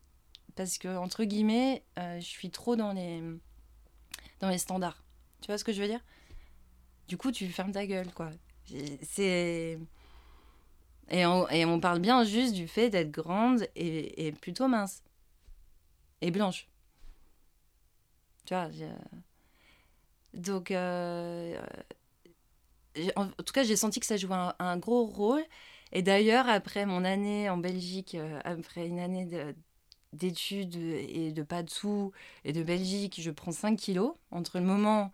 [0.56, 3.22] parce que, entre guillemets, euh, je suis trop dans les,
[4.40, 5.04] dans les standards.
[5.42, 6.02] Tu vois ce que je veux dire?
[7.08, 8.30] Du coup, tu fermes ta gueule, quoi.
[9.02, 9.80] C'est.
[11.10, 15.04] Et on, parle bien juste du fait d'être grande et, plutôt mince.
[16.22, 16.68] Et blanche.
[18.46, 18.86] Tu vois, je-
[20.34, 21.60] donc, euh,
[23.16, 25.44] en, tout cas, j'ai senti que ça jouait un, gros rôle.
[25.92, 29.56] Et d'ailleurs, après mon année en Belgique, euh, après une année de-
[30.14, 32.12] d'études et de pas de sous
[32.44, 35.12] et de Belgique, je prends 5 kilos entre le moment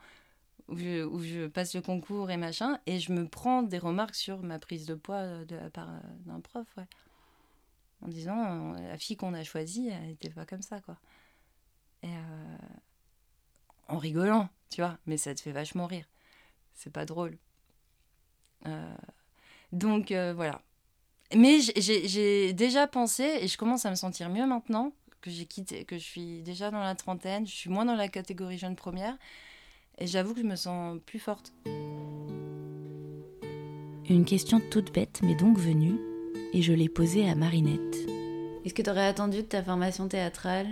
[0.70, 4.60] où je, passe le concours et machin, et je me prends des remarques sur ma
[4.60, 6.88] prise de poids euh, de la part euh, d'un prof, ouais.
[8.02, 10.98] En disant, euh, la fille qu'on a choisie, elle n'était pas comme ça, quoi.
[13.88, 16.06] En rigolant, tu vois, mais ça te fait vachement rire.
[16.74, 17.38] C'est pas drôle.
[19.72, 20.62] Donc, voilà.
[21.36, 25.86] Mais j'ai déjà pensé, et je commence à me sentir mieux maintenant, que j'ai quitté,
[25.86, 29.18] que je suis déjà dans la trentaine, je suis moins dans la catégorie jeune première,
[29.98, 31.54] et j'avoue que je me sens plus forte.
[34.10, 35.98] Une question toute bête m'est donc venue,
[36.54, 37.98] et je l'ai posée à Marinette.
[38.66, 40.68] Est-ce que tu aurais attendu de ta formation théâtrale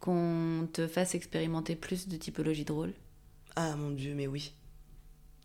[0.00, 2.92] qu'on te fasse expérimenter plus de typologies de rôle
[3.56, 4.52] Ah mon dieu, mais oui.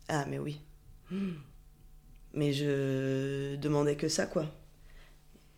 [0.09, 0.61] Ah mais oui.
[2.33, 4.45] Mais je demandais que ça, quoi.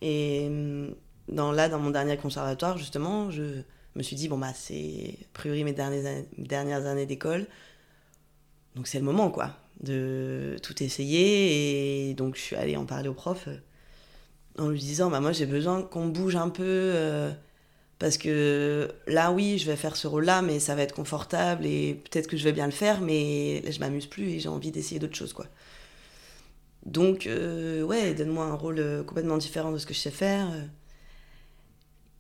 [0.02, 0.96] Et hum,
[1.28, 3.64] dans, là, dans mon dernier conservatoire, justement, je
[3.96, 7.48] me suis dit, bon, bah, c'est a priori mes dernières années, d'école.
[8.76, 12.10] Donc c'est le moment, quoi, de tout essayer.
[12.10, 13.58] Et donc je suis allée en parler au prof euh,
[14.58, 16.64] en lui disant, bah, moi, j'ai besoin qu'on bouge un peu.
[16.66, 17.32] euh,
[18.00, 21.96] parce que là, oui, je vais faire ce rôle-là, mais ça va être confortable et
[21.96, 24.72] peut-être que je vais bien le faire, mais là, je m'amuse plus et j'ai envie
[24.72, 25.48] d'essayer d'autres choses, quoi.
[26.86, 30.50] Donc, euh, ouais, donne-moi un rôle complètement différent de ce que je sais faire.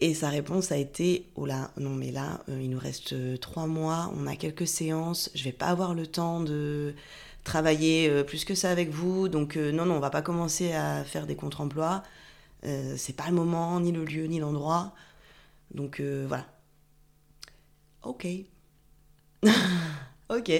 [0.02, 3.36] Et sa réponse a été Oh là, non, mais là, euh, il nous reste euh,
[3.38, 6.96] trois mois, on a quelques séances, je vais pas avoir le temps de
[7.44, 11.04] travailler euh, plus que ça avec vous, donc non, non, on va pas commencer à
[11.04, 12.04] faire des contre-emplois.
[12.98, 14.94] C'est pas le moment, ni le lieu, ni l'endroit.
[15.74, 16.46] Donc voilà.
[18.04, 18.28] Ok.
[20.30, 20.52] ok.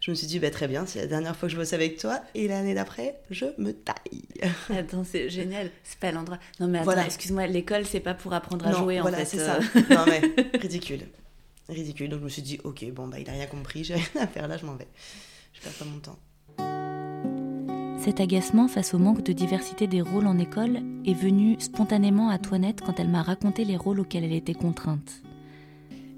[0.00, 1.98] Je me suis dit, bah, très bien, c'est la dernière fois que je bosse avec
[1.98, 4.24] toi, et l'année d'après, je me taille.
[4.70, 5.70] Attends, c'est génial.
[5.84, 6.38] C'est pas l'endroit.
[6.58, 7.04] Non, mais attends, Voilà.
[7.04, 9.26] excuse-moi, l'école, c'est pas pour apprendre à non, jouer, voilà, en fait.
[9.26, 9.60] c'est euh.
[9.60, 9.80] ça.
[9.94, 10.22] non, mais
[10.58, 11.02] ridicule.
[11.68, 12.08] Ridicule.
[12.08, 14.26] Donc je me suis dit, ok, bon, bah, il a rien compris, j'ai rien à
[14.26, 14.88] faire là, je m'en vais.
[15.52, 16.18] Je perds pas mon temps.
[18.02, 22.38] Cet agacement face au manque de diversité des rôles en école est venu spontanément à
[22.38, 25.20] Toinette quand elle m'a raconté les rôles auxquels elle était contrainte.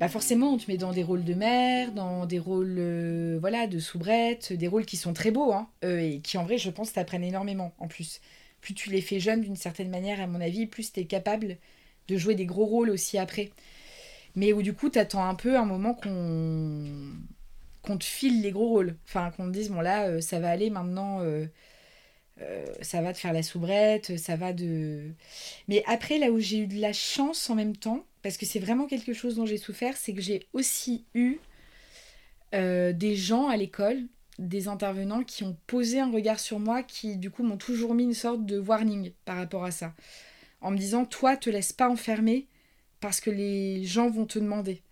[0.03, 3.69] Bah forcément, on te met dans des rôles de mère, dans des rôles euh, voilà
[3.69, 6.71] de soubrette, des rôles qui sont très beaux hein, euh, et qui en vrai, je
[6.71, 8.21] pense, t'apprennent énormément en plus.
[8.61, 11.57] plus tu les fais jeunes d'une certaine manière, à mon avis, plus tu es capable
[12.09, 13.53] de jouer des gros rôles aussi après.
[14.35, 17.13] Mais où du coup, tu attends un peu un moment qu'on
[17.83, 18.97] qu'on te file les gros rôles.
[19.07, 21.21] Enfin, qu'on te dise, bon là, euh, ça va aller maintenant,
[22.81, 25.13] ça va te faire la soubrette, ça va de...
[25.69, 28.59] Mais après, là où j'ai eu de la chance en même temps, parce que c'est
[28.59, 31.39] vraiment quelque chose dont j'ai souffert, c'est que j'ai aussi eu
[32.53, 34.03] des gens à l'école,
[34.39, 38.05] des intervenants qui ont posé un regard sur moi, qui du coup m'ont toujours mis
[38.05, 39.95] une sorte de warning par rapport à ça.
[40.61, 42.47] En me disant, toi, te laisse pas enfermer
[43.01, 44.83] parce que les gens vont te demander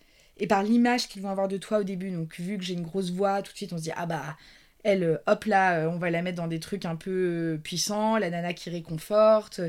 [0.41, 2.11] et par l'image qu'ils vont avoir de toi au début.
[2.11, 4.37] Donc, vu que j'ai une grosse voix, tout de suite, on se dit, ah bah,
[4.83, 7.59] elle, euh, hop là, euh, on va la mettre dans des trucs un peu euh,
[7.59, 9.61] puissants, la nana qui réconforte.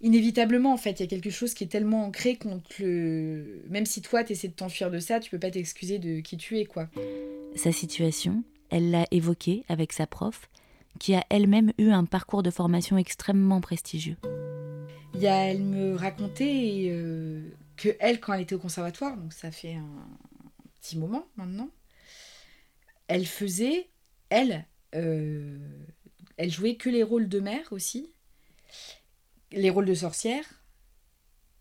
[0.00, 3.62] Inévitablement, en fait, il y a quelque chose qui est tellement ancré contre le.
[3.68, 6.36] Même si toi, tu essaies de t'enfuir de ça, tu peux pas t'excuser de qui
[6.36, 6.88] tu es, quoi.
[7.56, 10.48] Sa situation, elle l'a évoquée avec sa prof,
[10.98, 14.16] qui a elle-même eu un parcours de formation extrêmement prestigieux.
[15.14, 16.92] Il y a, elle me racontait
[17.76, 20.06] que elle, quand elle était au conservatoire, donc ça fait un
[20.80, 21.70] petit moment maintenant,
[23.08, 23.88] elle faisait,
[24.28, 25.58] elle, euh,
[26.36, 28.10] elle jouait que les rôles de mère aussi,
[29.52, 30.44] les rôles de sorcière.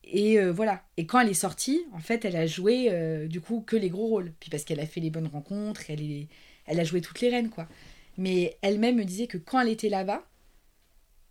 [0.03, 0.83] Et euh, voilà.
[0.97, 3.89] Et quand elle est sortie, en fait, elle a joué euh, du coup que les
[3.89, 4.33] gros rôles.
[4.39, 6.27] Puis parce qu'elle a fait les bonnes rencontres, elle, est,
[6.65, 7.67] elle a joué toutes les reines, quoi.
[8.17, 10.23] Mais elle-même me disait que quand elle était là-bas,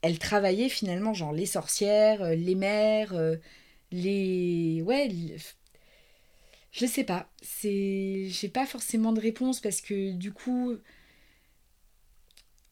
[0.02, 3.14] elle travaillait finalement genre les sorcières, les mères,
[3.92, 5.08] les ouais
[6.72, 10.76] je sais pas c'est j'ai pas forcément de réponse parce que du coup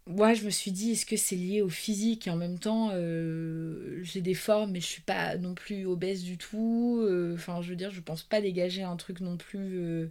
[0.06, 2.26] moi je me suis dit est-ce que c'est lié au physique?
[2.26, 6.22] Et en même temps euh, j'ai des formes mais je suis pas non plus obèse
[6.22, 9.78] du tout euh, enfin je veux dire je pense pas dégager un truc non plus
[9.78, 10.10] euh.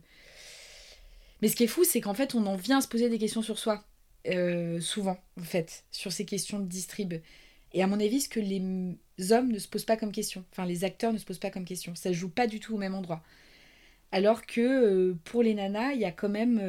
[1.41, 3.19] mais ce qui est fou c'est qu'en fait on en vient à se poser des
[3.19, 3.83] questions sur soi
[4.79, 7.15] souvent en fait sur ces questions de distrib
[7.73, 10.45] et à mon avis ce que les hommes ne se posent pas comme question.
[10.51, 11.95] Enfin, les acteurs ne se posent pas comme question.
[11.95, 13.23] Ça joue pas du tout au même endroit.
[14.11, 16.59] Alors que pour les nanas, il y a quand même.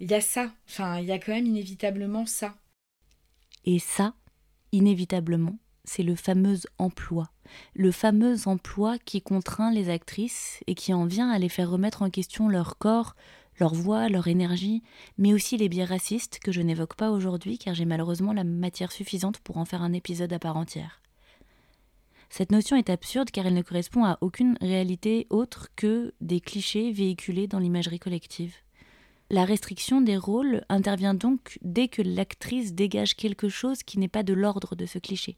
[0.00, 0.50] Il y a ça.
[0.66, 2.54] Enfin, il y a quand même inévitablement ça.
[3.66, 4.14] Et ça,
[4.72, 7.30] inévitablement, c'est le fameux emploi.
[7.74, 12.02] Le fameux emploi qui contraint les actrices et qui en vient à les faire remettre
[12.02, 13.14] en question leur corps,
[13.58, 14.82] leur voix, leur énergie,
[15.18, 18.92] mais aussi les biais racistes que je n'évoque pas aujourd'hui car j'ai malheureusement la matière
[18.92, 21.02] suffisante pour en faire un épisode à part entière.
[22.30, 26.92] Cette notion est absurde car elle ne correspond à aucune réalité autre que des clichés
[26.92, 28.54] véhiculés dans l'imagerie collective.
[29.32, 34.24] La restriction des rôles intervient donc dès que l'actrice dégage quelque chose qui n'est pas
[34.24, 35.36] de l'ordre de ce cliché.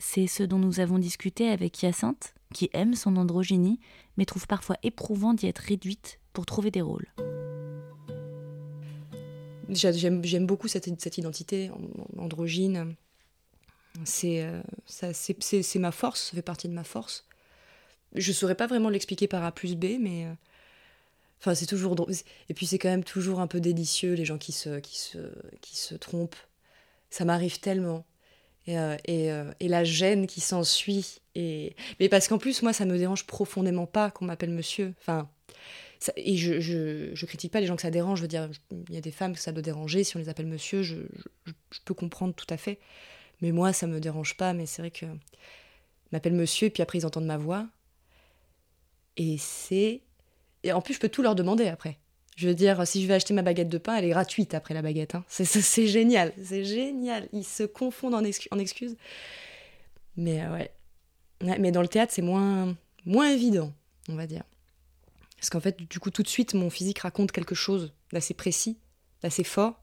[0.00, 3.78] C'est ce dont nous avons discuté avec Hyacinthe, qui aime son androgynie,
[4.16, 7.06] mais trouve parfois éprouvant d'y être réduite pour trouver des rôles.
[9.68, 11.70] J'aime beaucoup cette, identité
[12.18, 12.96] androgyne.
[14.24, 17.28] Euh, c'est ma force, ça fait partie de ma force.
[18.12, 20.26] Je ne saurais pas vraiment l'expliquer par A plus B, mais.
[21.34, 22.12] Euh, enfin, c'est toujours drôle.
[22.48, 25.18] Et puis, c'est quand même toujours un peu délicieux, les gens qui se, qui se,
[25.60, 26.36] qui se trompent.
[27.10, 28.04] Ça m'arrive tellement.
[28.66, 31.20] Et, euh, et, et, la gêne qui s'ensuit.
[31.34, 31.76] Et...
[32.00, 34.94] Mais parce qu'en plus, moi, ça me dérange profondément pas qu'on m'appelle monsieur.
[35.00, 35.28] Enfin,
[36.16, 38.18] et je, je, je, critique pas les gens que ça dérange.
[38.18, 38.48] Je veux dire,
[38.88, 40.04] il y a des femmes que ça doit déranger.
[40.04, 40.96] Si on les appelle monsieur, je,
[41.46, 41.52] je,
[41.84, 42.78] peux comprendre tout à fait.
[43.40, 44.52] Mais moi, ça me dérange pas.
[44.52, 45.06] Mais c'est vrai que
[46.12, 47.66] m'appellent monsieur, et puis après, ils entendent ma voix.
[49.16, 50.00] Et c'est.
[50.64, 51.98] Et en plus, je peux tout leur demander après.
[52.36, 54.74] Je veux dire, si je vais acheter ma baguette de pain, elle est gratuite après
[54.74, 55.14] la baguette.
[55.14, 55.24] Hein.
[55.28, 57.28] C'est génial, c'est génial.
[57.32, 58.96] Ils se confondent en, en excuses.
[60.16, 60.70] Mais euh, ouais.
[61.58, 62.74] Mais dans le théâtre, c'est moins,
[63.04, 63.72] moins évident,
[64.08, 64.42] on va dire.
[65.36, 68.78] Parce qu'en fait, du coup, tout de suite, mon physique raconte quelque chose d'assez précis,
[69.22, 69.82] d'assez fort.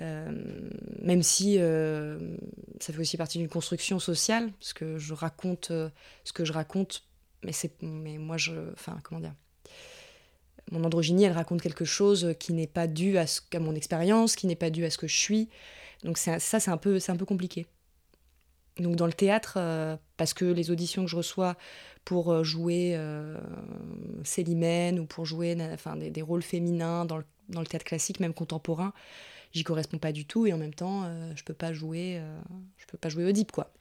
[0.00, 0.70] Euh,
[1.02, 2.36] même si euh,
[2.80, 7.04] ça fait aussi partie d'une construction sociale, parce que je raconte ce que je raconte,
[7.44, 8.72] mais, c'est, mais moi, je.
[8.72, 9.34] Enfin, comment dire
[10.70, 13.26] Mon androgynie, elle raconte quelque chose qui n'est pas dû à,
[13.58, 15.48] mon expérience, qui n'est pas dû à ce que je suis.
[16.02, 17.66] Donc, ça, c'est un, peu, un peu compliqué.
[18.78, 19.58] Donc, dans le théâtre,
[20.16, 21.56] parce que les auditions que je reçois
[22.04, 23.38] pour euh, jouer euh,
[24.24, 28.92] Célimène ou pour jouer enfin, des, rôles féminins dans le, théâtre classique, même contemporain,
[29.52, 32.20] j'y correspond pas du tout et en même temps, euh, je peux pas jouer,
[32.76, 33.72] je peux pas jouer Oedipe, quoi.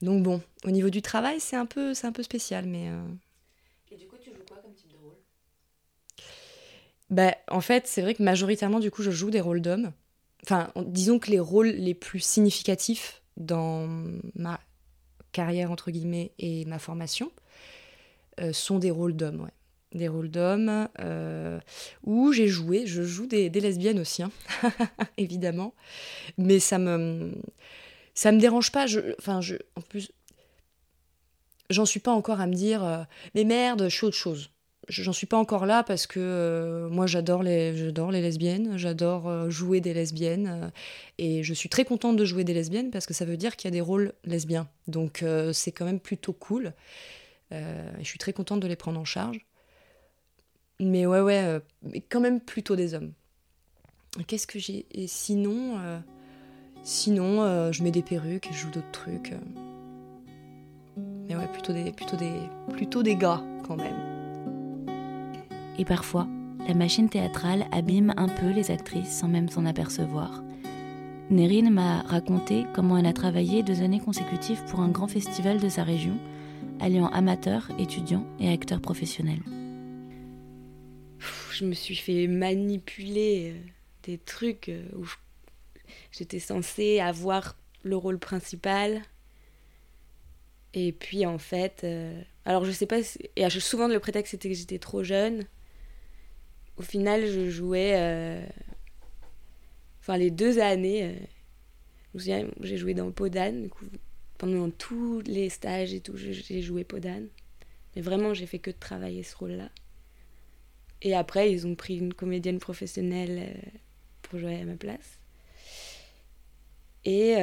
[0.00, 2.88] Donc bon, au niveau du travail, c'est un peu, c'est un peu spécial, mais.
[3.90, 5.16] Et du coup, tu joues quoi comme type de rôle
[7.12, 9.92] bah, en fait, c'est vrai que majoritairement, du coup, je joue des rôles d'hommes.
[10.44, 13.86] Enfin, disons que les rôles les plus significatifs dans
[14.34, 14.58] ma
[15.30, 17.30] carrière entre guillemets et ma formation
[18.40, 19.42] euh, sont des rôles d'hommes.
[19.42, 19.50] Ouais.
[19.98, 21.60] des rôles d'hommes, euh,
[22.02, 24.30] où j'ai joué, je joue des, lesbiennes aussi, hein,
[25.18, 25.74] évidemment,
[26.38, 27.32] mais ça me
[28.14, 28.86] ça me dérange pas.
[29.18, 30.12] Enfin, je, en plus,
[31.68, 34.51] j'en suis pas encore à me dire, euh, mais merde, je suis autre chose.
[34.88, 39.28] J'en suis pas encore là parce que euh, moi j'adore les, j'adore les lesbiennes, j'adore
[39.28, 40.68] euh, jouer des lesbiennes euh,
[41.18, 43.68] et je suis très contente de jouer des lesbiennes parce que ça veut dire qu'il
[43.68, 44.68] y a des rôles lesbiens.
[44.88, 46.72] Donc c'est quand même plutôt cool.
[47.50, 49.46] Je suis très contente de les prendre en charge.
[50.80, 53.12] Mais ouais, ouais, mais quand même plutôt des hommes.
[54.26, 55.78] Qu'est-ce que j'ai Et sinon,
[56.82, 59.32] sinon je mets des perruques et je joue d'autres trucs.
[60.96, 62.34] Mais ouais, plutôt des, plutôt des,
[62.72, 64.11] plutôt des gars quand même.
[65.78, 66.26] Et parfois,
[66.68, 70.42] la machine théâtrale abîme un peu les actrices sans même s'en apercevoir.
[71.30, 75.68] Nerine m'a raconté comment elle a travaillé deux années consécutives pour un grand festival de
[75.68, 76.18] sa région,
[76.78, 79.40] alliant amateurs, étudiants et acteurs professionnels.
[81.52, 83.68] Je me suis fait manipuler euh,
[84.02, 85.06] des trucs euh, où
[86.10, 89.02] j'étais censée avoir le rôle principal.
[90.74, 92.98] Et puis en fait, euh, alors je sais pas,
[93.36, 95.44] et souvent le prétexte c'était que j'étais trop jeune.
[96.76, 98.44] Au final, je jouais, euh,
[100.00, 101.14] enfin les deux années, euh,
[102.60, 103.86] j'ai joué dans Podane, du coup,
[104.38, 107.28] pendant tous les stages et tout, j'ai- joué Podane.
[107.96, 109.70] Mais vraiment, j'ai fait que de travailler ce rôle-là.
[111.02, 113.60] Et après, ils ont pris une comédienne professionnelle euh,
[114.22, 115.18] pour jouer à ma place.
[117.04, 117.34] Et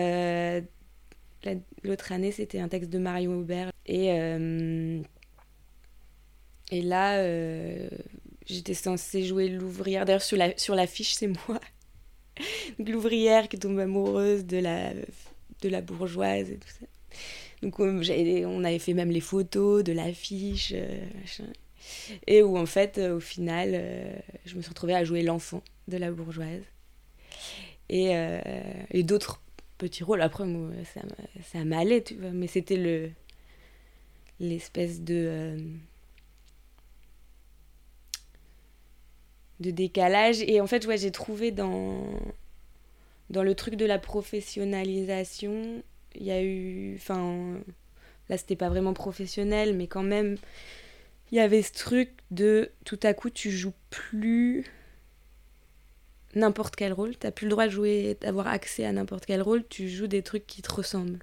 [1.44, 3.72] la- l'autre année, c'était un texte de Marion Aubert.
[3.86, 4.10] Et,
[6.72, 7.18] et là,
[8.50, 10.06] j'étais censée jouer l'ouvrière.
[10.06, 11.60] D'ailleurs, sur la, sur l'affiche, c'est moi.
[12.80, 16.86] L'ouvrière qui tombe amoureuse de la, de la bourgeoise et tout ça.
[17.64, 20.74] Donc, on, j'avais- on avait fait même les photos de l'affiche.
[20.76, 21.06] euh.
[22.28, 24.14] Et où en fait, euh, au final, euh,
[24.46, 26.64] je me suis retrouvée à jouer l'enfant de la bourgeoise.
[27.90, 28.40] Et, euh,
[28.92, 29.42] et d'autres
[29.78, 30.22] petits rôles.
[30.22, 30.44] Après,
[30.94, 31.02] ça,
[31.52, 32.32] ça m'allait, tu vois.
[32.32, 33.10] Mais c'était le
[34.40, 35.58] l'espèce de...
[39.60, 40.42] de décalage.
[40.42, 42.04] Et en fait, j'ai trouvé dans,
[43.30, 45.84] dans le truc de la professionnalisation,
[46.16, 46.96] il y a eu...
[46.96, 47.60] Enfin,
[48.30, 50.38] là, c'était pas vraiment professionnel, mais quand même
[51.32, 54.66] il y avait ce truc de tout à coup tu joues plus
[56.36, 59.68] n'importe quel rôle, t'as plus le droit de jouer, d'avoir accès à n'importe quel rôle,
[59.68, 61.20] tu joues des trucs qui te ressemblent.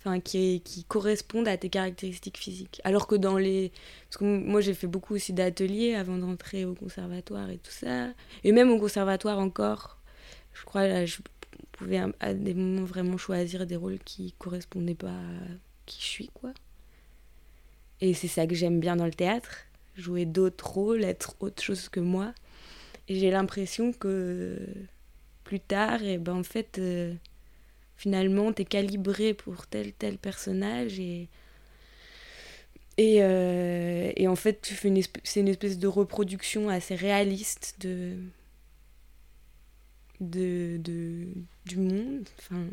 [0.00, 2.80] Enfin, qui, qui correspondent à tes caractéristiques physiques.
[2.84, 3.70] Alors que dans les.
[4.08, 8.08] Parce que moi j'ai fait beaucoup aussi d'ateliers avant d'entrer au conservatoire et tout ça.
[8.42, 9.98] Et même au conservatoire encore,
[10.54, 11.18] je crois là, je
[11.72, 15.48] pouvais à- des moments vraiment choisir des rôles qui correspondaient pas à
[15.84, 16.52] qui je suis, quoi.
[18.00, 21.88] Et c'est ça que j'aime bien dans le théâtre, jouer d'autres rôles, être autre chose
[21.90, 22.32] que moi.
[23.08, 24.58] Et j'ai l'impression que
[25.44, 27.12] plus tard, et ben en fait, euh,
[28.00, 31.28] finalement, t'es calibré pour tel tel personnage et
[32.98, 37.76] et, euh, et en fait, tu fais une c'est une espèce de reproduction assez réaliste
[37.80, 38.16] de
[40.20, 41.26] de, de
[41.66, 42.66] du monde, enfin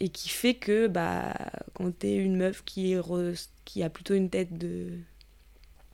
[0.00, 1.34] et qui fait que bah
[1.74, 4.90] quand t'es une meuf qui re- qui a plutôt une tête de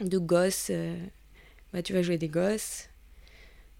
[0.01, 0.97] de gosse euh,
[1.73, 2.89] bah tu vas jouer des gosses.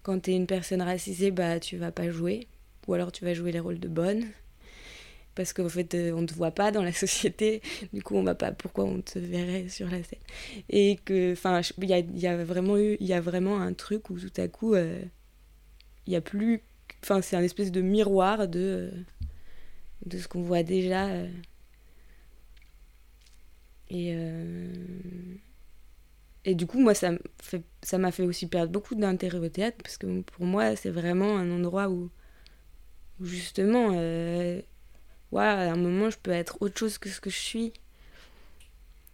[0.03, 2.47] Quand t'es une personne racisée bah tu vas pas jouer.
[2.87, 4.25] Ou alors tu vas jouer les rôles de bonne
[5.35, 7.61] parce qu'en fait euh, on te voit pas dans la société
[7.93, 10.19] du coup on va pas pourquoi on te verrait sur la scène?
[10.69, 11.89] Et que enfin il
[12.19, 15.01] y a, vraiment eu il y a vraiment un truc où tout à coup euh,
[16.07, 16.61] il y a plus
[17.03, 18.91] enfin c'est un espèce de miroir de euh,
[20.05, 21.07] de ce qu'on voit déjà.
[23.89, 24.15] Et,
[26.45, 29.49] et du coup, moi, ça m- fait- ça m'a fait aussi perdre beaucoup d'intérêt au
[29.49, 32.09] théâtre, parce que pour moi, c'est vraiment un endroit où,
[33.19, 33.91] où justement,
[35.39, 37.73] à un moment, je peux être autre chose que ce que je suis.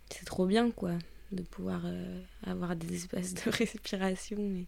[0.10, 0.94] C'est trop bien, quoi,
[1.32, 4.68] de pouvoir euh, avoir des espaces de respiration et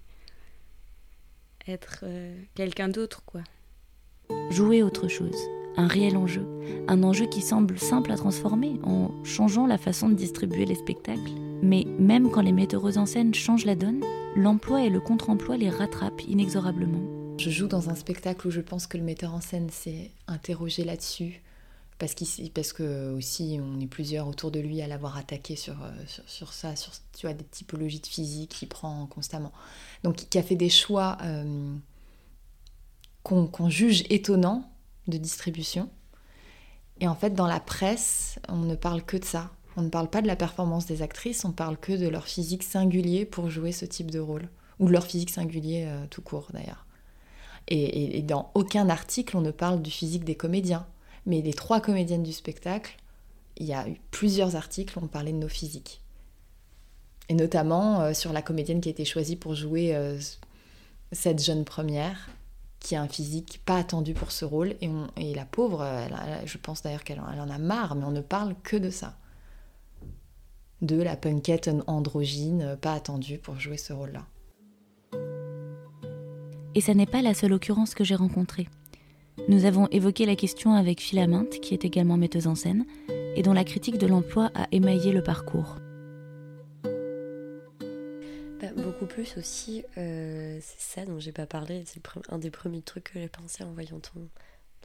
[1.68, 3.42] être euh, quelqu'un d'autre, quoi.
[4.52, 5.38] Jouer autre chose,
[5.76, 6.46] un réel enjeu,
[6.88, 11.32] un enjeu qui semble simple à transformer en changeant la façon de distribuer les spectacles.
[11.64, 14.04] Mais même quand les metteuses en scène changent la donne,
[14.36, 17.19] l'emploi et le contre-emploi les rattrapent inexorablement.
[17.40, 20.84] Je joue dans un spectacle où je pense que le metteur en scène s'est interrogé
[20.84, 21.42] là-dessus.
[21.98, 22.16] Parce,
[22.54, 25.92] parce que aussi on est plusieurs autour de lui à l'avoir attaqué sur, euh,
[26.28, 29.52] ça, sur des typologies de physique qu'il prend constamment.
[30.04, 31.76] Donc qui a fait des choix euh,
[33.24, 34.70] qu'on qu'on juge étonnants
[35.08, 35.90] de distribution.
[37.02, 39.52] Et en fait, dans la presse, on ne parle que de ça.
[39.78, 42.64] On ne parle pas de la performance des actrices, on parle que de leur physique
[42.64, 44.50] singulier pour jouer ce type de rôle.
[44.80, 46.86] Ou de leur physique singulier euh, tout court d'ailleurs.
[47.68, 50.88] Et, dans aucun article on ne parle du physique des comédiens.
[51.26, 52.98] Mais les trois comédiennes du spectacle,
[53.58, 56.02] il y a eu plusieurs articles où on parlait de nos physiques.
[57.28, 60.18] Et notamment euh, sur la comédienne qui a été choisie pour jouer euh,
[61.12, 62.30] cette jeune première,
[62.80, 64.76] qui a un physique pas attendu pour ce rôle.
[64.82, 65.86] Et, la pauvre,
[66.46, 68.90] je pense d'ailleurs qu'elle en- elle en a marre, mais on ne parle que de
[68.90, 69.18] ça.
[70.82, 74.26] De la punkette androgyne, euh, pas attendue pour jouer ce rôle-là.
[76.76, 78.68] Et ça n'est pas la seule occurrence que j'ai rencontrée.
[79.48, 82.86] Nous avons évoqué la question avec Philaminte, qui est également metteuse en scène,
[83.36, 85.78] et dont la critique de l'emploi a émaillé le parcours.
[88.62, 92.82] Bah, beaucoup plus aussi, euh, c'est ça dont j'ai pas parlé, c'est un des premiers
[92.82, 94.28] trucs que j'ai pensé en voyant ton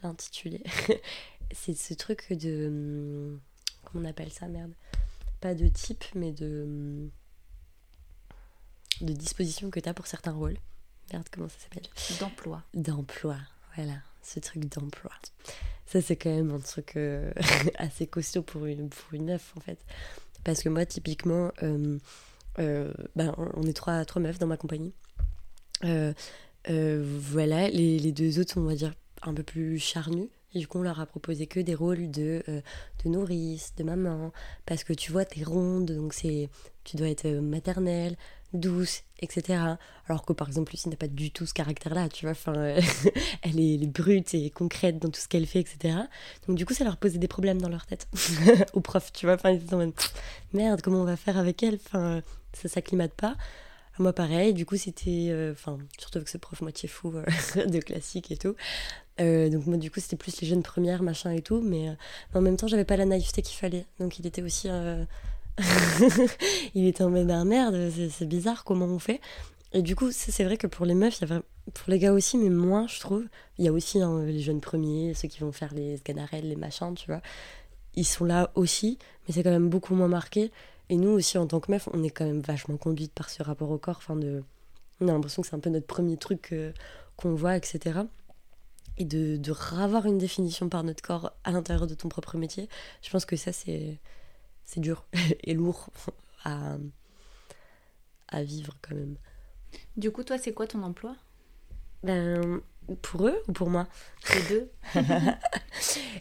[0.05, 0.63] intitulé.
[1.53, 2.67] c'est ce truc de.
[2.69, 3.41] hum,
[3.85, 4.73] Comment on appelle ça, merde?
[5.41, 6.63] Pas de type, mais de.
[6.65, 7.11] hum,
[9.01, 10.57] de disposition que tu pour certains rôles.
[11.13, 11.89] Merde, comment ça s'appelle
[12.21, 12.63] D'emploi.
[12.75, 13.37] D'emploi,
[13.77, 15.13] voilà, ce truc d'emploi.
[15.87, 17.33] Ça, c'est quand même un truc euh,
[17.79, 19.79] assez costaud pour une, pour une meuf, en fait.
[20.43, 21.99] Parce que moi, typiquement, euh,
[22.59, 24.93] euh, ben, on est trois, trois meufs dans ma compagnie.
[25.83, 30.29] Voilà, les, les deux autres sont, on va dire, un peu plus charnus.
[30.55, 34.33] Et du coup, on leur a proposé que des rôles de, de nourrice, de maman.
[34.67, 36.49] Parce que tu vois, t'es ronde, donc c'est,
[36.85, 38.17] tu dois être maternelle,
[38.55, 39.59] douce, etc.
[40.09, 42.33] Alors que par exemple, Lucie n'a pas du tout ce caractère-là, tu vois.
[42.33, 42.81] Enfin, euh,
[43.43, 45.97] elle, est, brute et concrète dans tout ce qu'elle fait, etc.
[46.47, 48.09] Donc du coup, ça leur posait des problèmes dans leur tête,
[48.73, 49.35] aux profs, tu vois.
[49.35, 49.93] Enfin, ils étaient en
[50.53, 51.79] merde, comment on va faire avec elle?
[51.87, 52.21] Enfin, euh,
[52.53, 53.37] ça s'acclimate pas.
[53.99, 55.29] Moi, pareil, du coup, c'était.
[55.31, 58.55] euh, Enfin, surtout avec ce prof moitié fou euh, de classique et tout.
[59.21, 61.61] Euh, donc, moi, du coup, c'était plus les jeunes premières, machin et tout.
[61.61, 61.93] Mais euh,
[62.35, 63.87] en même temps, j'avais pas la naïveté qu'il fallait.
[64.01, 64.69] Donc, il était aussi.
[66.75, 69.21] il était en mode, ah merde, c'est- bizarre comment on fait?
[69.73, 71.43] Et du coup, c'est vrai que pour les meufs, y a
[71.73, 73.25] pour les gars aussi, mais moins, je trouve.
[73.59, 76.57] Il y a aussi hein, les jeunes premiers, ceux qui vont faire les sganarelles, les
[76.57, 77.23] machins, tu vois.
[77.95, 80.53] Ils sont là aussi, mais c'est quand même beaucoup moins marqué.
[80.91, 83.43] Et nous aussi, en tant que meufs, on est quand même vachement conduite par ce
[83.43, 83.97] rapport au corps.
[83.99, 84.43] Enfin, de...
[85.01, 86.73] On a l'impression que c'est un peu notre premier truc euh,
[87.17, 88.01] qu'on voit, etc.
[88.99, 92.69] Et de, de ravoir une définition par notre corps à l'intérieur de ton propre métier,
[93.03, 93.99] je pense que ça, c'est
[94.65, 95.07] c'est dur
[95.45, 95.91] et lourd
[96.45, 96.77] à,
[98.29, 99.17] à vivre quand même.
[99.97, 101.17] Du coup, toi, c'est quoi ton emploi?
[102.03, 102.61] Ben,
[103.03, 103.87] pour eux ou pour moi?
[104.35, 104.71] Les deux.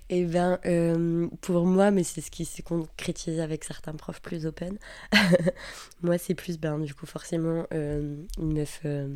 [0.10, 4.46] Eh ben, euh, pour moi, mais c'est ce qui s'est concrétisé avec certains profs plus
[4.46, 4.78] open.
[6.02, 9.16] moi, c'est plus, ben, du coup, forcément, euh, une meuf euh,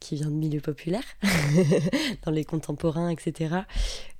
[0.00, 1.04] qui vient de milieu populaire,
[2.24, 3.60] dans les contemporains, etc.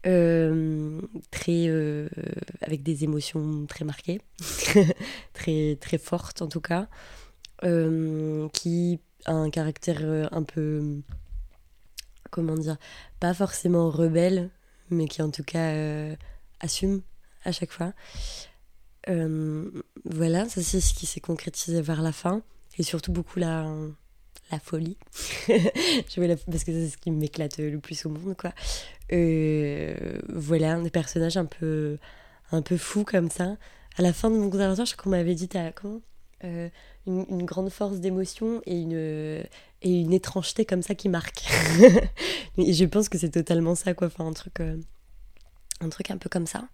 [0.07, 1.01] Euh,
[1.31, 2.09] très, euh,
[2.61, 4.21] avec des émotions très marquées,
[5.33, 6.87] très, très fortes en tout cas,
[7.65, 11.01] euh, qui a un caractère un peu,
[12.31, 12.77] comment dire,
[13.19, 14.51] pas forcément rebelle,
[14.91, 15.75] mais qui en tout cas
[16.61, 17.01] assume
[17.45, 17.95] à chaque fois.
[19.07, 22.43] Voilà, ça c'est ce qui s'est concrétisé vers la fin,
[22.79, 23.67] et surtout beaucoup la,
[24.51, 24.97] la folie.
[25.49, 28.53] Je la- parce que c'est ce qui m'éclate le plus au monde, quoi.
[29.13, 31.99] Euh, voilà, des personnages un peu,
[32.53, 33.57] un peu fous comme ça.
[33.99, 36.01] À la fin de mon conservatoire, je crois qu'on m'avait dit, t'as comment
[36.45, 36.69] Euh,
[37.07, 39.45] une, grande force d'émotion et une,
[39.83, 41.45] et une étrangeté comme ça qui marque.
[42.59, 44.07] et je pense que c'est totalement ça, quoi.
[44.07, 44.77] Enfin, un truc, euh,
[45.81, 46.69] un truc un peu comme ça.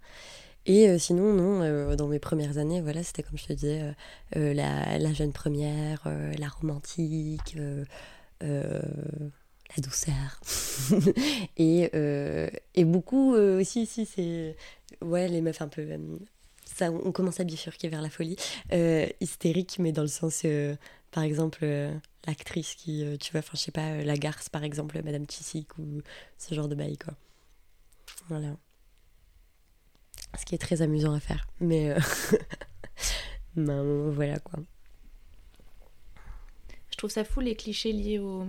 [0.67, 3.95] Et euh, sinon, non, euh, dans mes premières années, voilà, c'était comme je te disais,
[4.37, 6.03] euh, la, jeune première,
[6.39, 7.57] la romantique,
[8.41, 8.83] la
[9.79, 10.41] douceur.
[11.57, 11.91] et,
[12.75, 14.57] et beaucoup aussi, ici, c'est.
[15.03, 15.87] Ouais, les meufs un peu.
[16.64, 18.37] ça, on commence à bifurquer vers la folie.
[19.21, 20.45] Hystérique, mais dans le sens.
[21.12, 21.64] par exemple,
[22.27, 26.03] l'actrice qui, tu vois, enfin, je sais pas, la garce, par exemple, Madame Chissic, ou
[26.39, 27.14] ce genre de bail, quoi.
[28.29, 28.57] Voilà.
[30.37, 31.47] Ce qui est très amusant à faire.
[31.61, 31.91] Mais.
[31.91, 31.99] euh,
[33.57, 34.61] ben, voilà, quoi.
[36.91, 38.47] Je trouve ça fou les clichés liés au,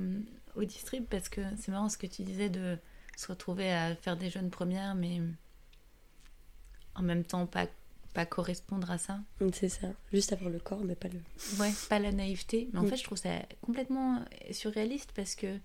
[0.55, 2.77] au distrib parce que c'est marrant ce que tu disais de
[3.17, 5.19] se retrouver à faire des jeunes premières mais
[6.95, 7.67] en même temps pas,
[8.13, 9.19] pas correspondre à ça.
[9.53, 9.87] C'est ça.
[10.13, 11.19] Juste avoir le corps, mais pas le.
[11.59, 12.69] Ouais, pas la naïveté.
[12.71, 12.87] Mais en Mm.
[12.87, 13.31] fait, je trouve ça
[13.61, 15.57] complètement surréaliste parce que.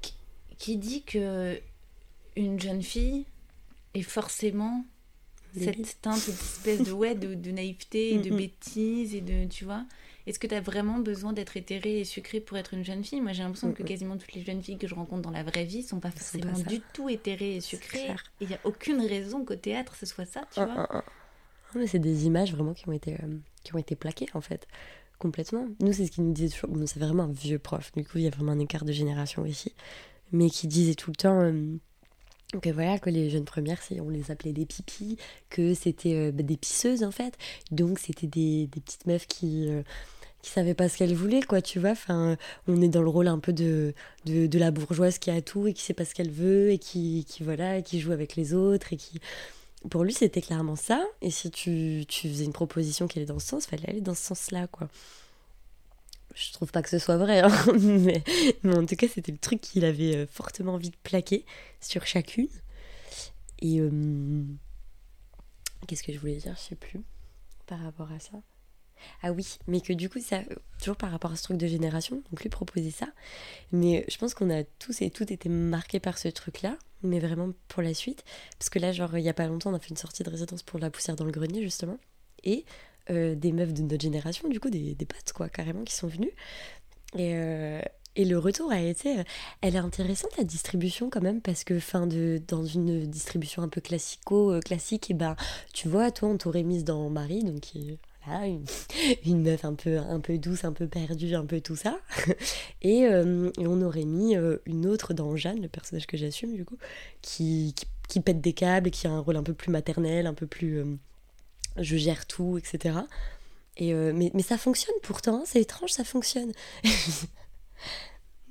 [0.00, 0.14] Qui-
[0.58, 1.60] Qui dit que
[2.36, 3.26] une jeune fille
[3.94, 4.84] est forcément
[5.56, 8.36] cette teinte d'espèce de, ouais, de, de naïveté et de Mm, mm.
[8.36, 9.46] bêtise et de.
[9.46, 9.84] Tu vois
[10.26, 13.20] est-ce que tu as vraiment besoin d'être éthérée et sucrée pour être une jeune fille?
[13.20, 13.88] Moi, j'ai l'impression que Mhm.
[13.88, 16.52] quasiment toutes les jeunes filles que je rencontre dans la vraie vie sont pas forcément
[16.52, 18.10] pas du tout éthérées et sucrées.
[18.40, 21.04] Et il n'y a aucune raison qu'au théâtre ce soit ça, tu Un, vois.
[21.74, 24.66] mais c'est des images vraiment qui ont été, euh, qui ont été plaquées en fait,
[25.18, 25.66] complètement.
[25.80, 26.70] Nous, c'est ce qu'il nous disait toujours.
[26.70, 28.92] Bon, c'est vraiment un vieux prof, du coup, il y a vraiment un écart de
[28.92, 29.74] génération ici.
[30.32, 31.76] Mais qui disait tout le temps euh,
[32.60, 35.16] que voilà, que les jeunes premières, on les appelait des pipis,
[35.50, 37.36] que c'était euh, bah, des pisseuses en fait.
[37.70, 39.68] Donc, c'était des, petites meufs qui.
[39.68, 39.82] euh,
[40.42, 41.90] qui savaient pas ce qu'elles voulaient, quoi, tu vois.
[41.90, 42.36] Enfin,
[42.66, 43.94] on est dans le rôle un peu de,
[44.24, 46.78] de, de la bourgeoise qui a tout et qui sait pas ce qu'elle veut et
[46.78, 49.20] qui, qui, voilà, qui joue avec les autres et qui,
[49.90, 51.04] pour lui, c'était clairement ça.
[51.22, 54.14] Et si tu, tu faisais une proposition qui allait dans ce sens, fallait aller dans
[54.14, 54.88] ce sens-là, quoi.
[56.34, 58.22] Je trouve pas que ce soit vrai, hein, mais,
[58.64, 61.44] en tout cas, c'était le truc qu'il avait euh, fortement envie de plaquer
[61.80, 62.48] sur chacune.
[63.60, 64.44] Et euh,
[65.86, 66.54] qu'est-ce que je voulais dire?
[66.56, 67.00] Je sais plus
[67.66, 68.32] par rapport à ça.
[69.22, 70.40] Ah oui, mais que du coup, ça,
[70.78, 73.08] toujours par rapport à ce truc de génération, donc lui proposait ça.
[73.72, 77.50] Mais je pense qu'on a tous et toutes été marqués par ce truc-là, mais vraiment
[77.68, 78.24] pour la suite.
[78.58, 80.30] Parce que là, genre, il y a pas longtemps, on a fait une sortie de
[80.30, 81.98] résidence pour la poussière dans le grenier, justement.
[82.44, 82.64] Et
[83.10, 86.06] euh, des meufs de notre génération, du coup, des, des potes, quoi, carrément, qui sont
[86.06, 86.32] venues.
[87.16, 87.80] Et, euh,
[88.14, 89.18] et le retour a été.
[89.18, 89.24] euh,
[89.60, 93.68] elle est intéressante, la distribution, quand même, parce que, fin de, dans une distribution un
[93.68, 95.34] peu classico, classique, et ben,
[95.72, 97.72] tu vois, toi, on t'aurait mise dans Marie, donc.
[98.24, 98.64] Voilà, une,
[99.26, 101.98] une meuf un peu, un peu douce, un peu perdue, un peu tout ça.
[102.82, 103.08] Et,
[103.58, 106.78] on aurait mis une autre dans Jeanne, le personnage que j'assume du coup,
[107.20, 107.74] qui,
[108.08, 110.84] qui, pète des câbles, qui a un rôle un peu plus maternel, un peu plus
[111.76, 113.00] je gère tout, etc.
[113.76, 116.52] Et euh, mais, mais ça fonctionne pourtant, hein, c'est étrange, ça fonctionne.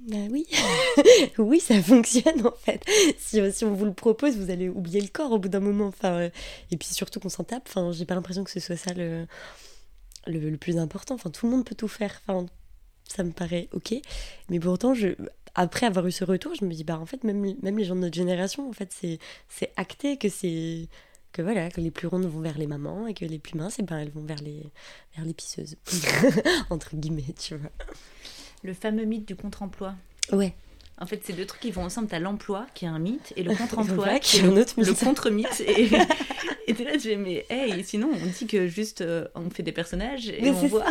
[0.08, 0.48] bah oui,
[1.38, 2.84] oui, ça fonctionne en fait.
[3.20, 5.60] Si, euh, si on vous le propose, vous allez oublier le corps au bout d'un
[5.60, 5.88] moment.
[5.88, 6.30] Enfin, euh,
[6.72, 7.64] et puis surtout qu'on s'en tape.
[7.68, 9.28] Enfin, j'ai pas l'impression que ce soit ça le,
[10.26, 11.16] le, plus important.
[11.16, 12.20] Enfin, tout le monde peut tout faire.
[12.26, 12.48] Enfin,
[13.08, 13.94] ça me paraît ok.
[14.50, 14.94] Mais pourtant,
[15.54, 17.96] après avoir eu ce retour, je me dis, bah en fait, même, même les gens
[17.96, 19.20] de notre génération, en fait, c'est,
[19.50, 20.88] c'est acté que c'est.
[21.34, 23.78] Que voilà, que les plus rondes vont vers les mamans et que les plus minces,
[23.80, 24.64] eh ben, elles vont vers les,
[25.16, 25.78] vers les pisseuses.
[26.70, 27.72] Entre guillemets, tu vois.
[28.64, 29.96] Le fameux mythe du contre-emploi.
[30.34, 30.54] Ouais.
[31.00, 32.08] En fait, ces deux trucs qui vont ensemble.
[32.10, 34.86] T'as l'emploi, qui est un mythe, et le contre-emploi, qui est un le, autre le
[34.86, 35.00] mythe.
[35.04, 35.62] contre-mythe.
[35.68, 35.90] Et
[36.68, 39.64] et t'es là, tu fais, mais hey, sinon, on dit que juste, euh, on fait
[39.64, 40.86] des personnages et Mais on c'est voit.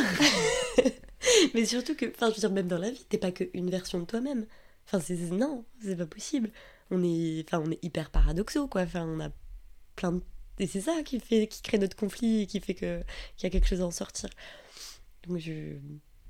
[1.54, 4.00] Mais surtout que, enfin, je veux dire, même dans la vie, t'es pas qu'une version
[4.00, 4.46] de toi-même.
[4.86, 6.50] Enfin, c'est non, c'est pas possible.
[6.90, 8.82] On est, enfin, on est hyper paradoxaux, quoi.
[8.82, 9.30] Enfin, on a
[10.58, 13.04] Et c'est ça qui fait, qui crée notre conflit et qui fait qu'il
[13.42, 14.28] y a quelque chose à en sortir.
[15.26, 15.76] Donc je...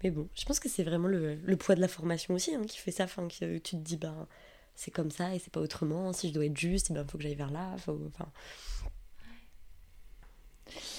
[0.03, 2.63] Mais bon, je pense que c'est vraiment le, le poids de la formation aussi hein,
[2.67, 3.05] qui fait ça.
[3.05, 4.27] Enfin, que tu te dis, ben,
[4.75, 6.13] c'est comme ça et c'est pas autrement.
[6.13, 7.77] Si je dois être juste, il ben, faut que j'aille vers là.
[7.79, 8.01] Faut...
[8.07, 8.31] Enfin,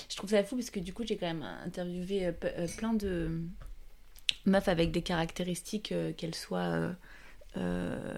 [0.09, 2.93] Je trouve ça fou parce que du coup, j'ai quand même interviewé euh, euh, plein
[2.93, 3.41] de
[4.45, 6.95] meufs avec des caractéristiques, euh, qu'elles soient
[7.57, 8.17] euh,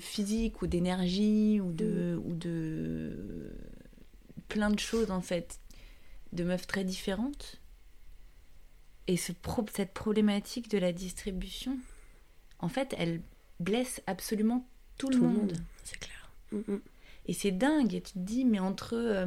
[0.00, 3.52] physiques ou d'énergie ou de, ou de
[4.48, 5.60] plein de choses en fait,
[6.32, 7.60] de meufs très différentes.
[9.06, 11.78] Et ce pro- cette problématique de la distribution,
[12.58, 13.22] en fait, elle
[13.60, 14.66] blesse absolument
[14.98, 15.52] tout, le monde.
[15.84, 16.30] c'est clair.
[16.52, 16.80] Mm, mm.
[17.26, 17.94] Et c'est dingue.
[17.94, 19.26] Et tu te dis, mais entre euh,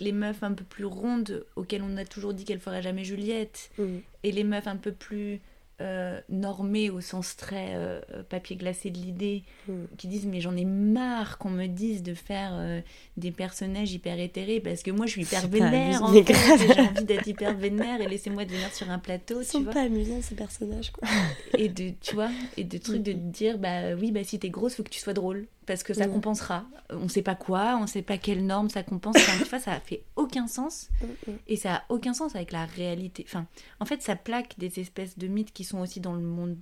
[0.00, 3.70] les meufs un peu plus rondes, auxquelles on a toujours dit qu'elles feraient jamais Juliette,
[3.78, 3.98] Mm.
[4.22, 5.40] et les meufs un peu plus
[5.80, 9.72] euh, normées au sens très euh, papier glacé de l'idée, Mm.
[9.98, 12.80] qui disent, mais j'en ai marre qu'on me dise de faire euh,
[13.16, 16.24] des personnages hyper éthérés, parce que moi je suis hyper vénère, en fait,
[16.74, 19.72] j'ai envie d'être hyper vénère, et laissez-moi devenir sur un plateau, Ils tu sont vois
[19.74, 21.06] pas amusants ces personnages, quoi.
[21.56, 24.48] et de tu vois et de trucs de te dire bah oui bah si t'es
[24.50, 26.12] grosse faut que tu sois drôle parce que ça Mm.
[26.12, 26.64] compensera.
[26.90, 29.14] On sait pas quoi on sait pas quelle norme ça compense.
[29.16, 30.88] Enfin, tu vois ça fait aucun sens.
[31.00, 33.24] Mm, et ça a aucun sens avec la réalité.
[33.28, 33.46] Enfin
[33.78, 36.56] en fait ça plaque des espèces de mythes qui sont aussi dans le monde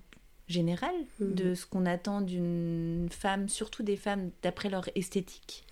[0.48, 1.32] général Mm.
[1.34, 5.64] de ce qu'on attend d'une femme surtout des femmes d'après leur esthétique.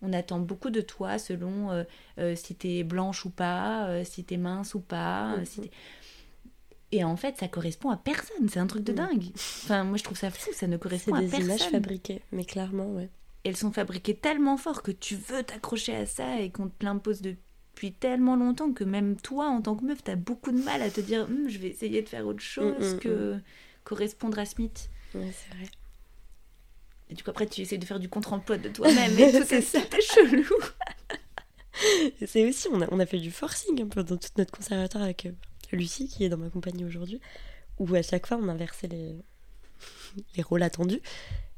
[0.00, 1.82] On attend beaucoup de toi selon euh,
[2.18, 5.32] euh, si t'es blanche ou pas, euh, si t'es mince ou pas.
[5.34, 5.70] euh, si
[6.92, 8.48] et en fait, ça correspond à personne.
[8.48, 8.96] C'est un truc de Mhm.
[8.96, 9.30] dingue.
[9.34, 10.50] Enfin, moi, je trouve ça fou.
[10.52, 11.42] Ça ne C'est correspond à des personne.
[11.44, 13.10] images fabriquées, mais clairement, ouais.
[13.44, 17.20] Elles sont fabriquées tellement fort que tu veux t'accrocher à ça et qu'on te l'impose
[17.22, 20.90] depuis tellement longtemps que même toi, en tant que meuf, t'as beaucoup de mal à
[20.90, 23.38] te dire Hum, je vais essayer de faire autre chose Mhm, que
[23.84, 24.90] correspondre à ce mythe.
[25.14, 25.68] Ouais, c'est vrai.
[27.10, 29.62] Et du coup, après, tu essaies de faire du contre-emploi de toi-même et tout, c'est
[29.62, 30.44] ça, t'es chelou.
[32.26, 35.04] C'est aussi, on a, on a fait du forcing un peu dans toute notre conservatoire
[35.04, 35.32] avec euh,
[35.76, 37.20] Lucie, qui est dans ma compagnie aujourd'hui,
[37.78, 39.16] où à chaque fois on inversait les,
[40.36, 41.00] les rôles attendus.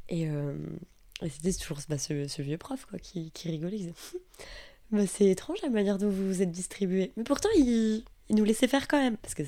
[0.09, 0.57] Et, euh,
[1.29, 3.93] c'était toujours bah, ce, vieux prof quoi, qui, qui rigolait.
[4.91, 7.13] Bah, c'est étrange la manière dont vous vous êtes distribué.
[7.17, 9.17] Mais pourtant, il, il nous laissait faire quand même.
[9.19, 9.45] Parce que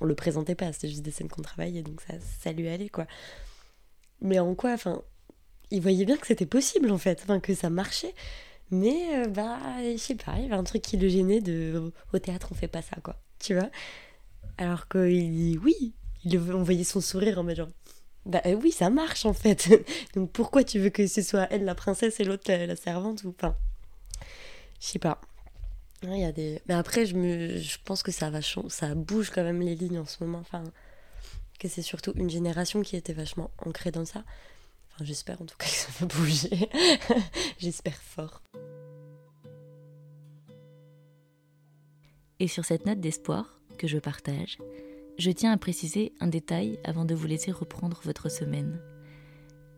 [0.00, 2.88] on le présentait pas, c'était juste des scènes qu'on travaillait, donc ça, ça lui allait,
[2.88, 3.06] quoi.
[4.20, 5.02] Mais en quoi, enfin,
[5.70, 8.14] il voyait bien que c'était possible, en fait, que ça marchait.
[8.70, 11.92] Mais, euh, bah, je sais pas, il y avait un truc qui le gênait de
[12.12, 13.16] au théâtre, on fait pas ça, quoi.
[13.44, 13.68] Tu vois
[14.56, 15.92] Alors qu'il dit oui,
[16.24, 17.68] il, on voyait son sourire en mode genre,
[18.24, 19.68] bah euh, oui, ça marche, en fait.
[20.14, 23.22] donc pourquoi tu veux que ce soit elle la princesse et l'autre la, la servante
[23.24, 23.58] ou pas?
[24.80, 25.20] Je sais pas.
[26.02, 26.60] Il y a des...
[26.68, 27.58] Mais après, je, me...
[27.58, 30.38] je pense que ça, va ça bouge quand même les lignes en ce moment.
[30.38, 30.64] Enfin,
[31.58, 34.24] que c'est surtout une génération qui était vachement ancrée dans ça.
[34.94, 36.70] Enfin, j'espère en tout cas que ça va bouger.
[37.58, 38.42] j'espère fort.
[42.40, 44.58] Et sur cette note d'espoir que je partage,
[45.18, 48.80] je tiens à préciser un détail avant de vous laisser reprendre votre semaine.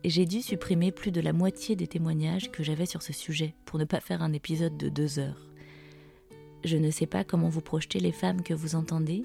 [0.03, 3.77] J'ai dû supprimer plus de la moitié des témoignages que j'avais sur ce sujet pour
[3.77, 5.47] ne pas faire un épisode de deux heures.
[6.63, 9.23] Je ne sais pas comment vous projetez les femmes que vous entendez,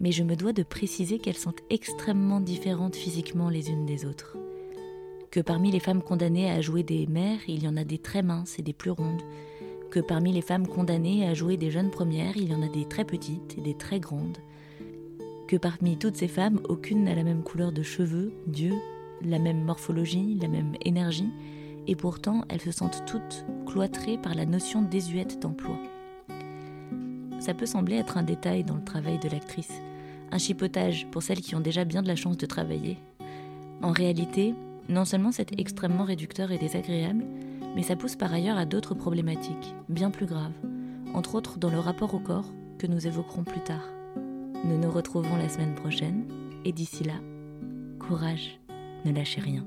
[0.00, 4.36] mais je me dois de préciser qu'elles sont extrêmement différentes physiquement les unes des autres.
[5.30, 8.22] Que parmi les femmes condamnées à jouer des mères, il y en a des très
[8.22, 9.22] minces et des plus rondes.
[9.90, 12.84] Que parmi les femmes condamnées à jouer des jeunes premières, il y en a des
[12.84, 14.38] très petites et des très grandes.
[15.48, 18.78] Que parmi toutes ces femmes, aucune n'a la même couleur de cheveux, d'yeux,
[19.24, 21.30] la même morphologie, la même énergie,
[21.88, 25.76] et pourtant elles se sentent toutes cloîtrées par la notion désuète d'emploi.
[27.40, 29.72] Ça peut sembler être un détail dans le travail de l'actrice,
[30.30, 32.98] un chipotage pour celles qui ont déjà bien de la chance de travailler.
[33.82, 34.54] En réalité,
[34.88, 37.24] non seulement c'est extrêmement réducteur et désagréable,
[37.74, 40.52] mais ça pousse par ailleurs à d'autres problématiques, bien plus graves,
[41.14, 43.88] entre autres dans le rapport au corps que nous évoquerons plus tard.
[44.64, 46.24] Nous nous retrouvons la semaine prochaine,
[46.64, 47.14] et d'ici là,
[47.98, 48.58] courage,
[49.04, 49.64] ne lâchez rien.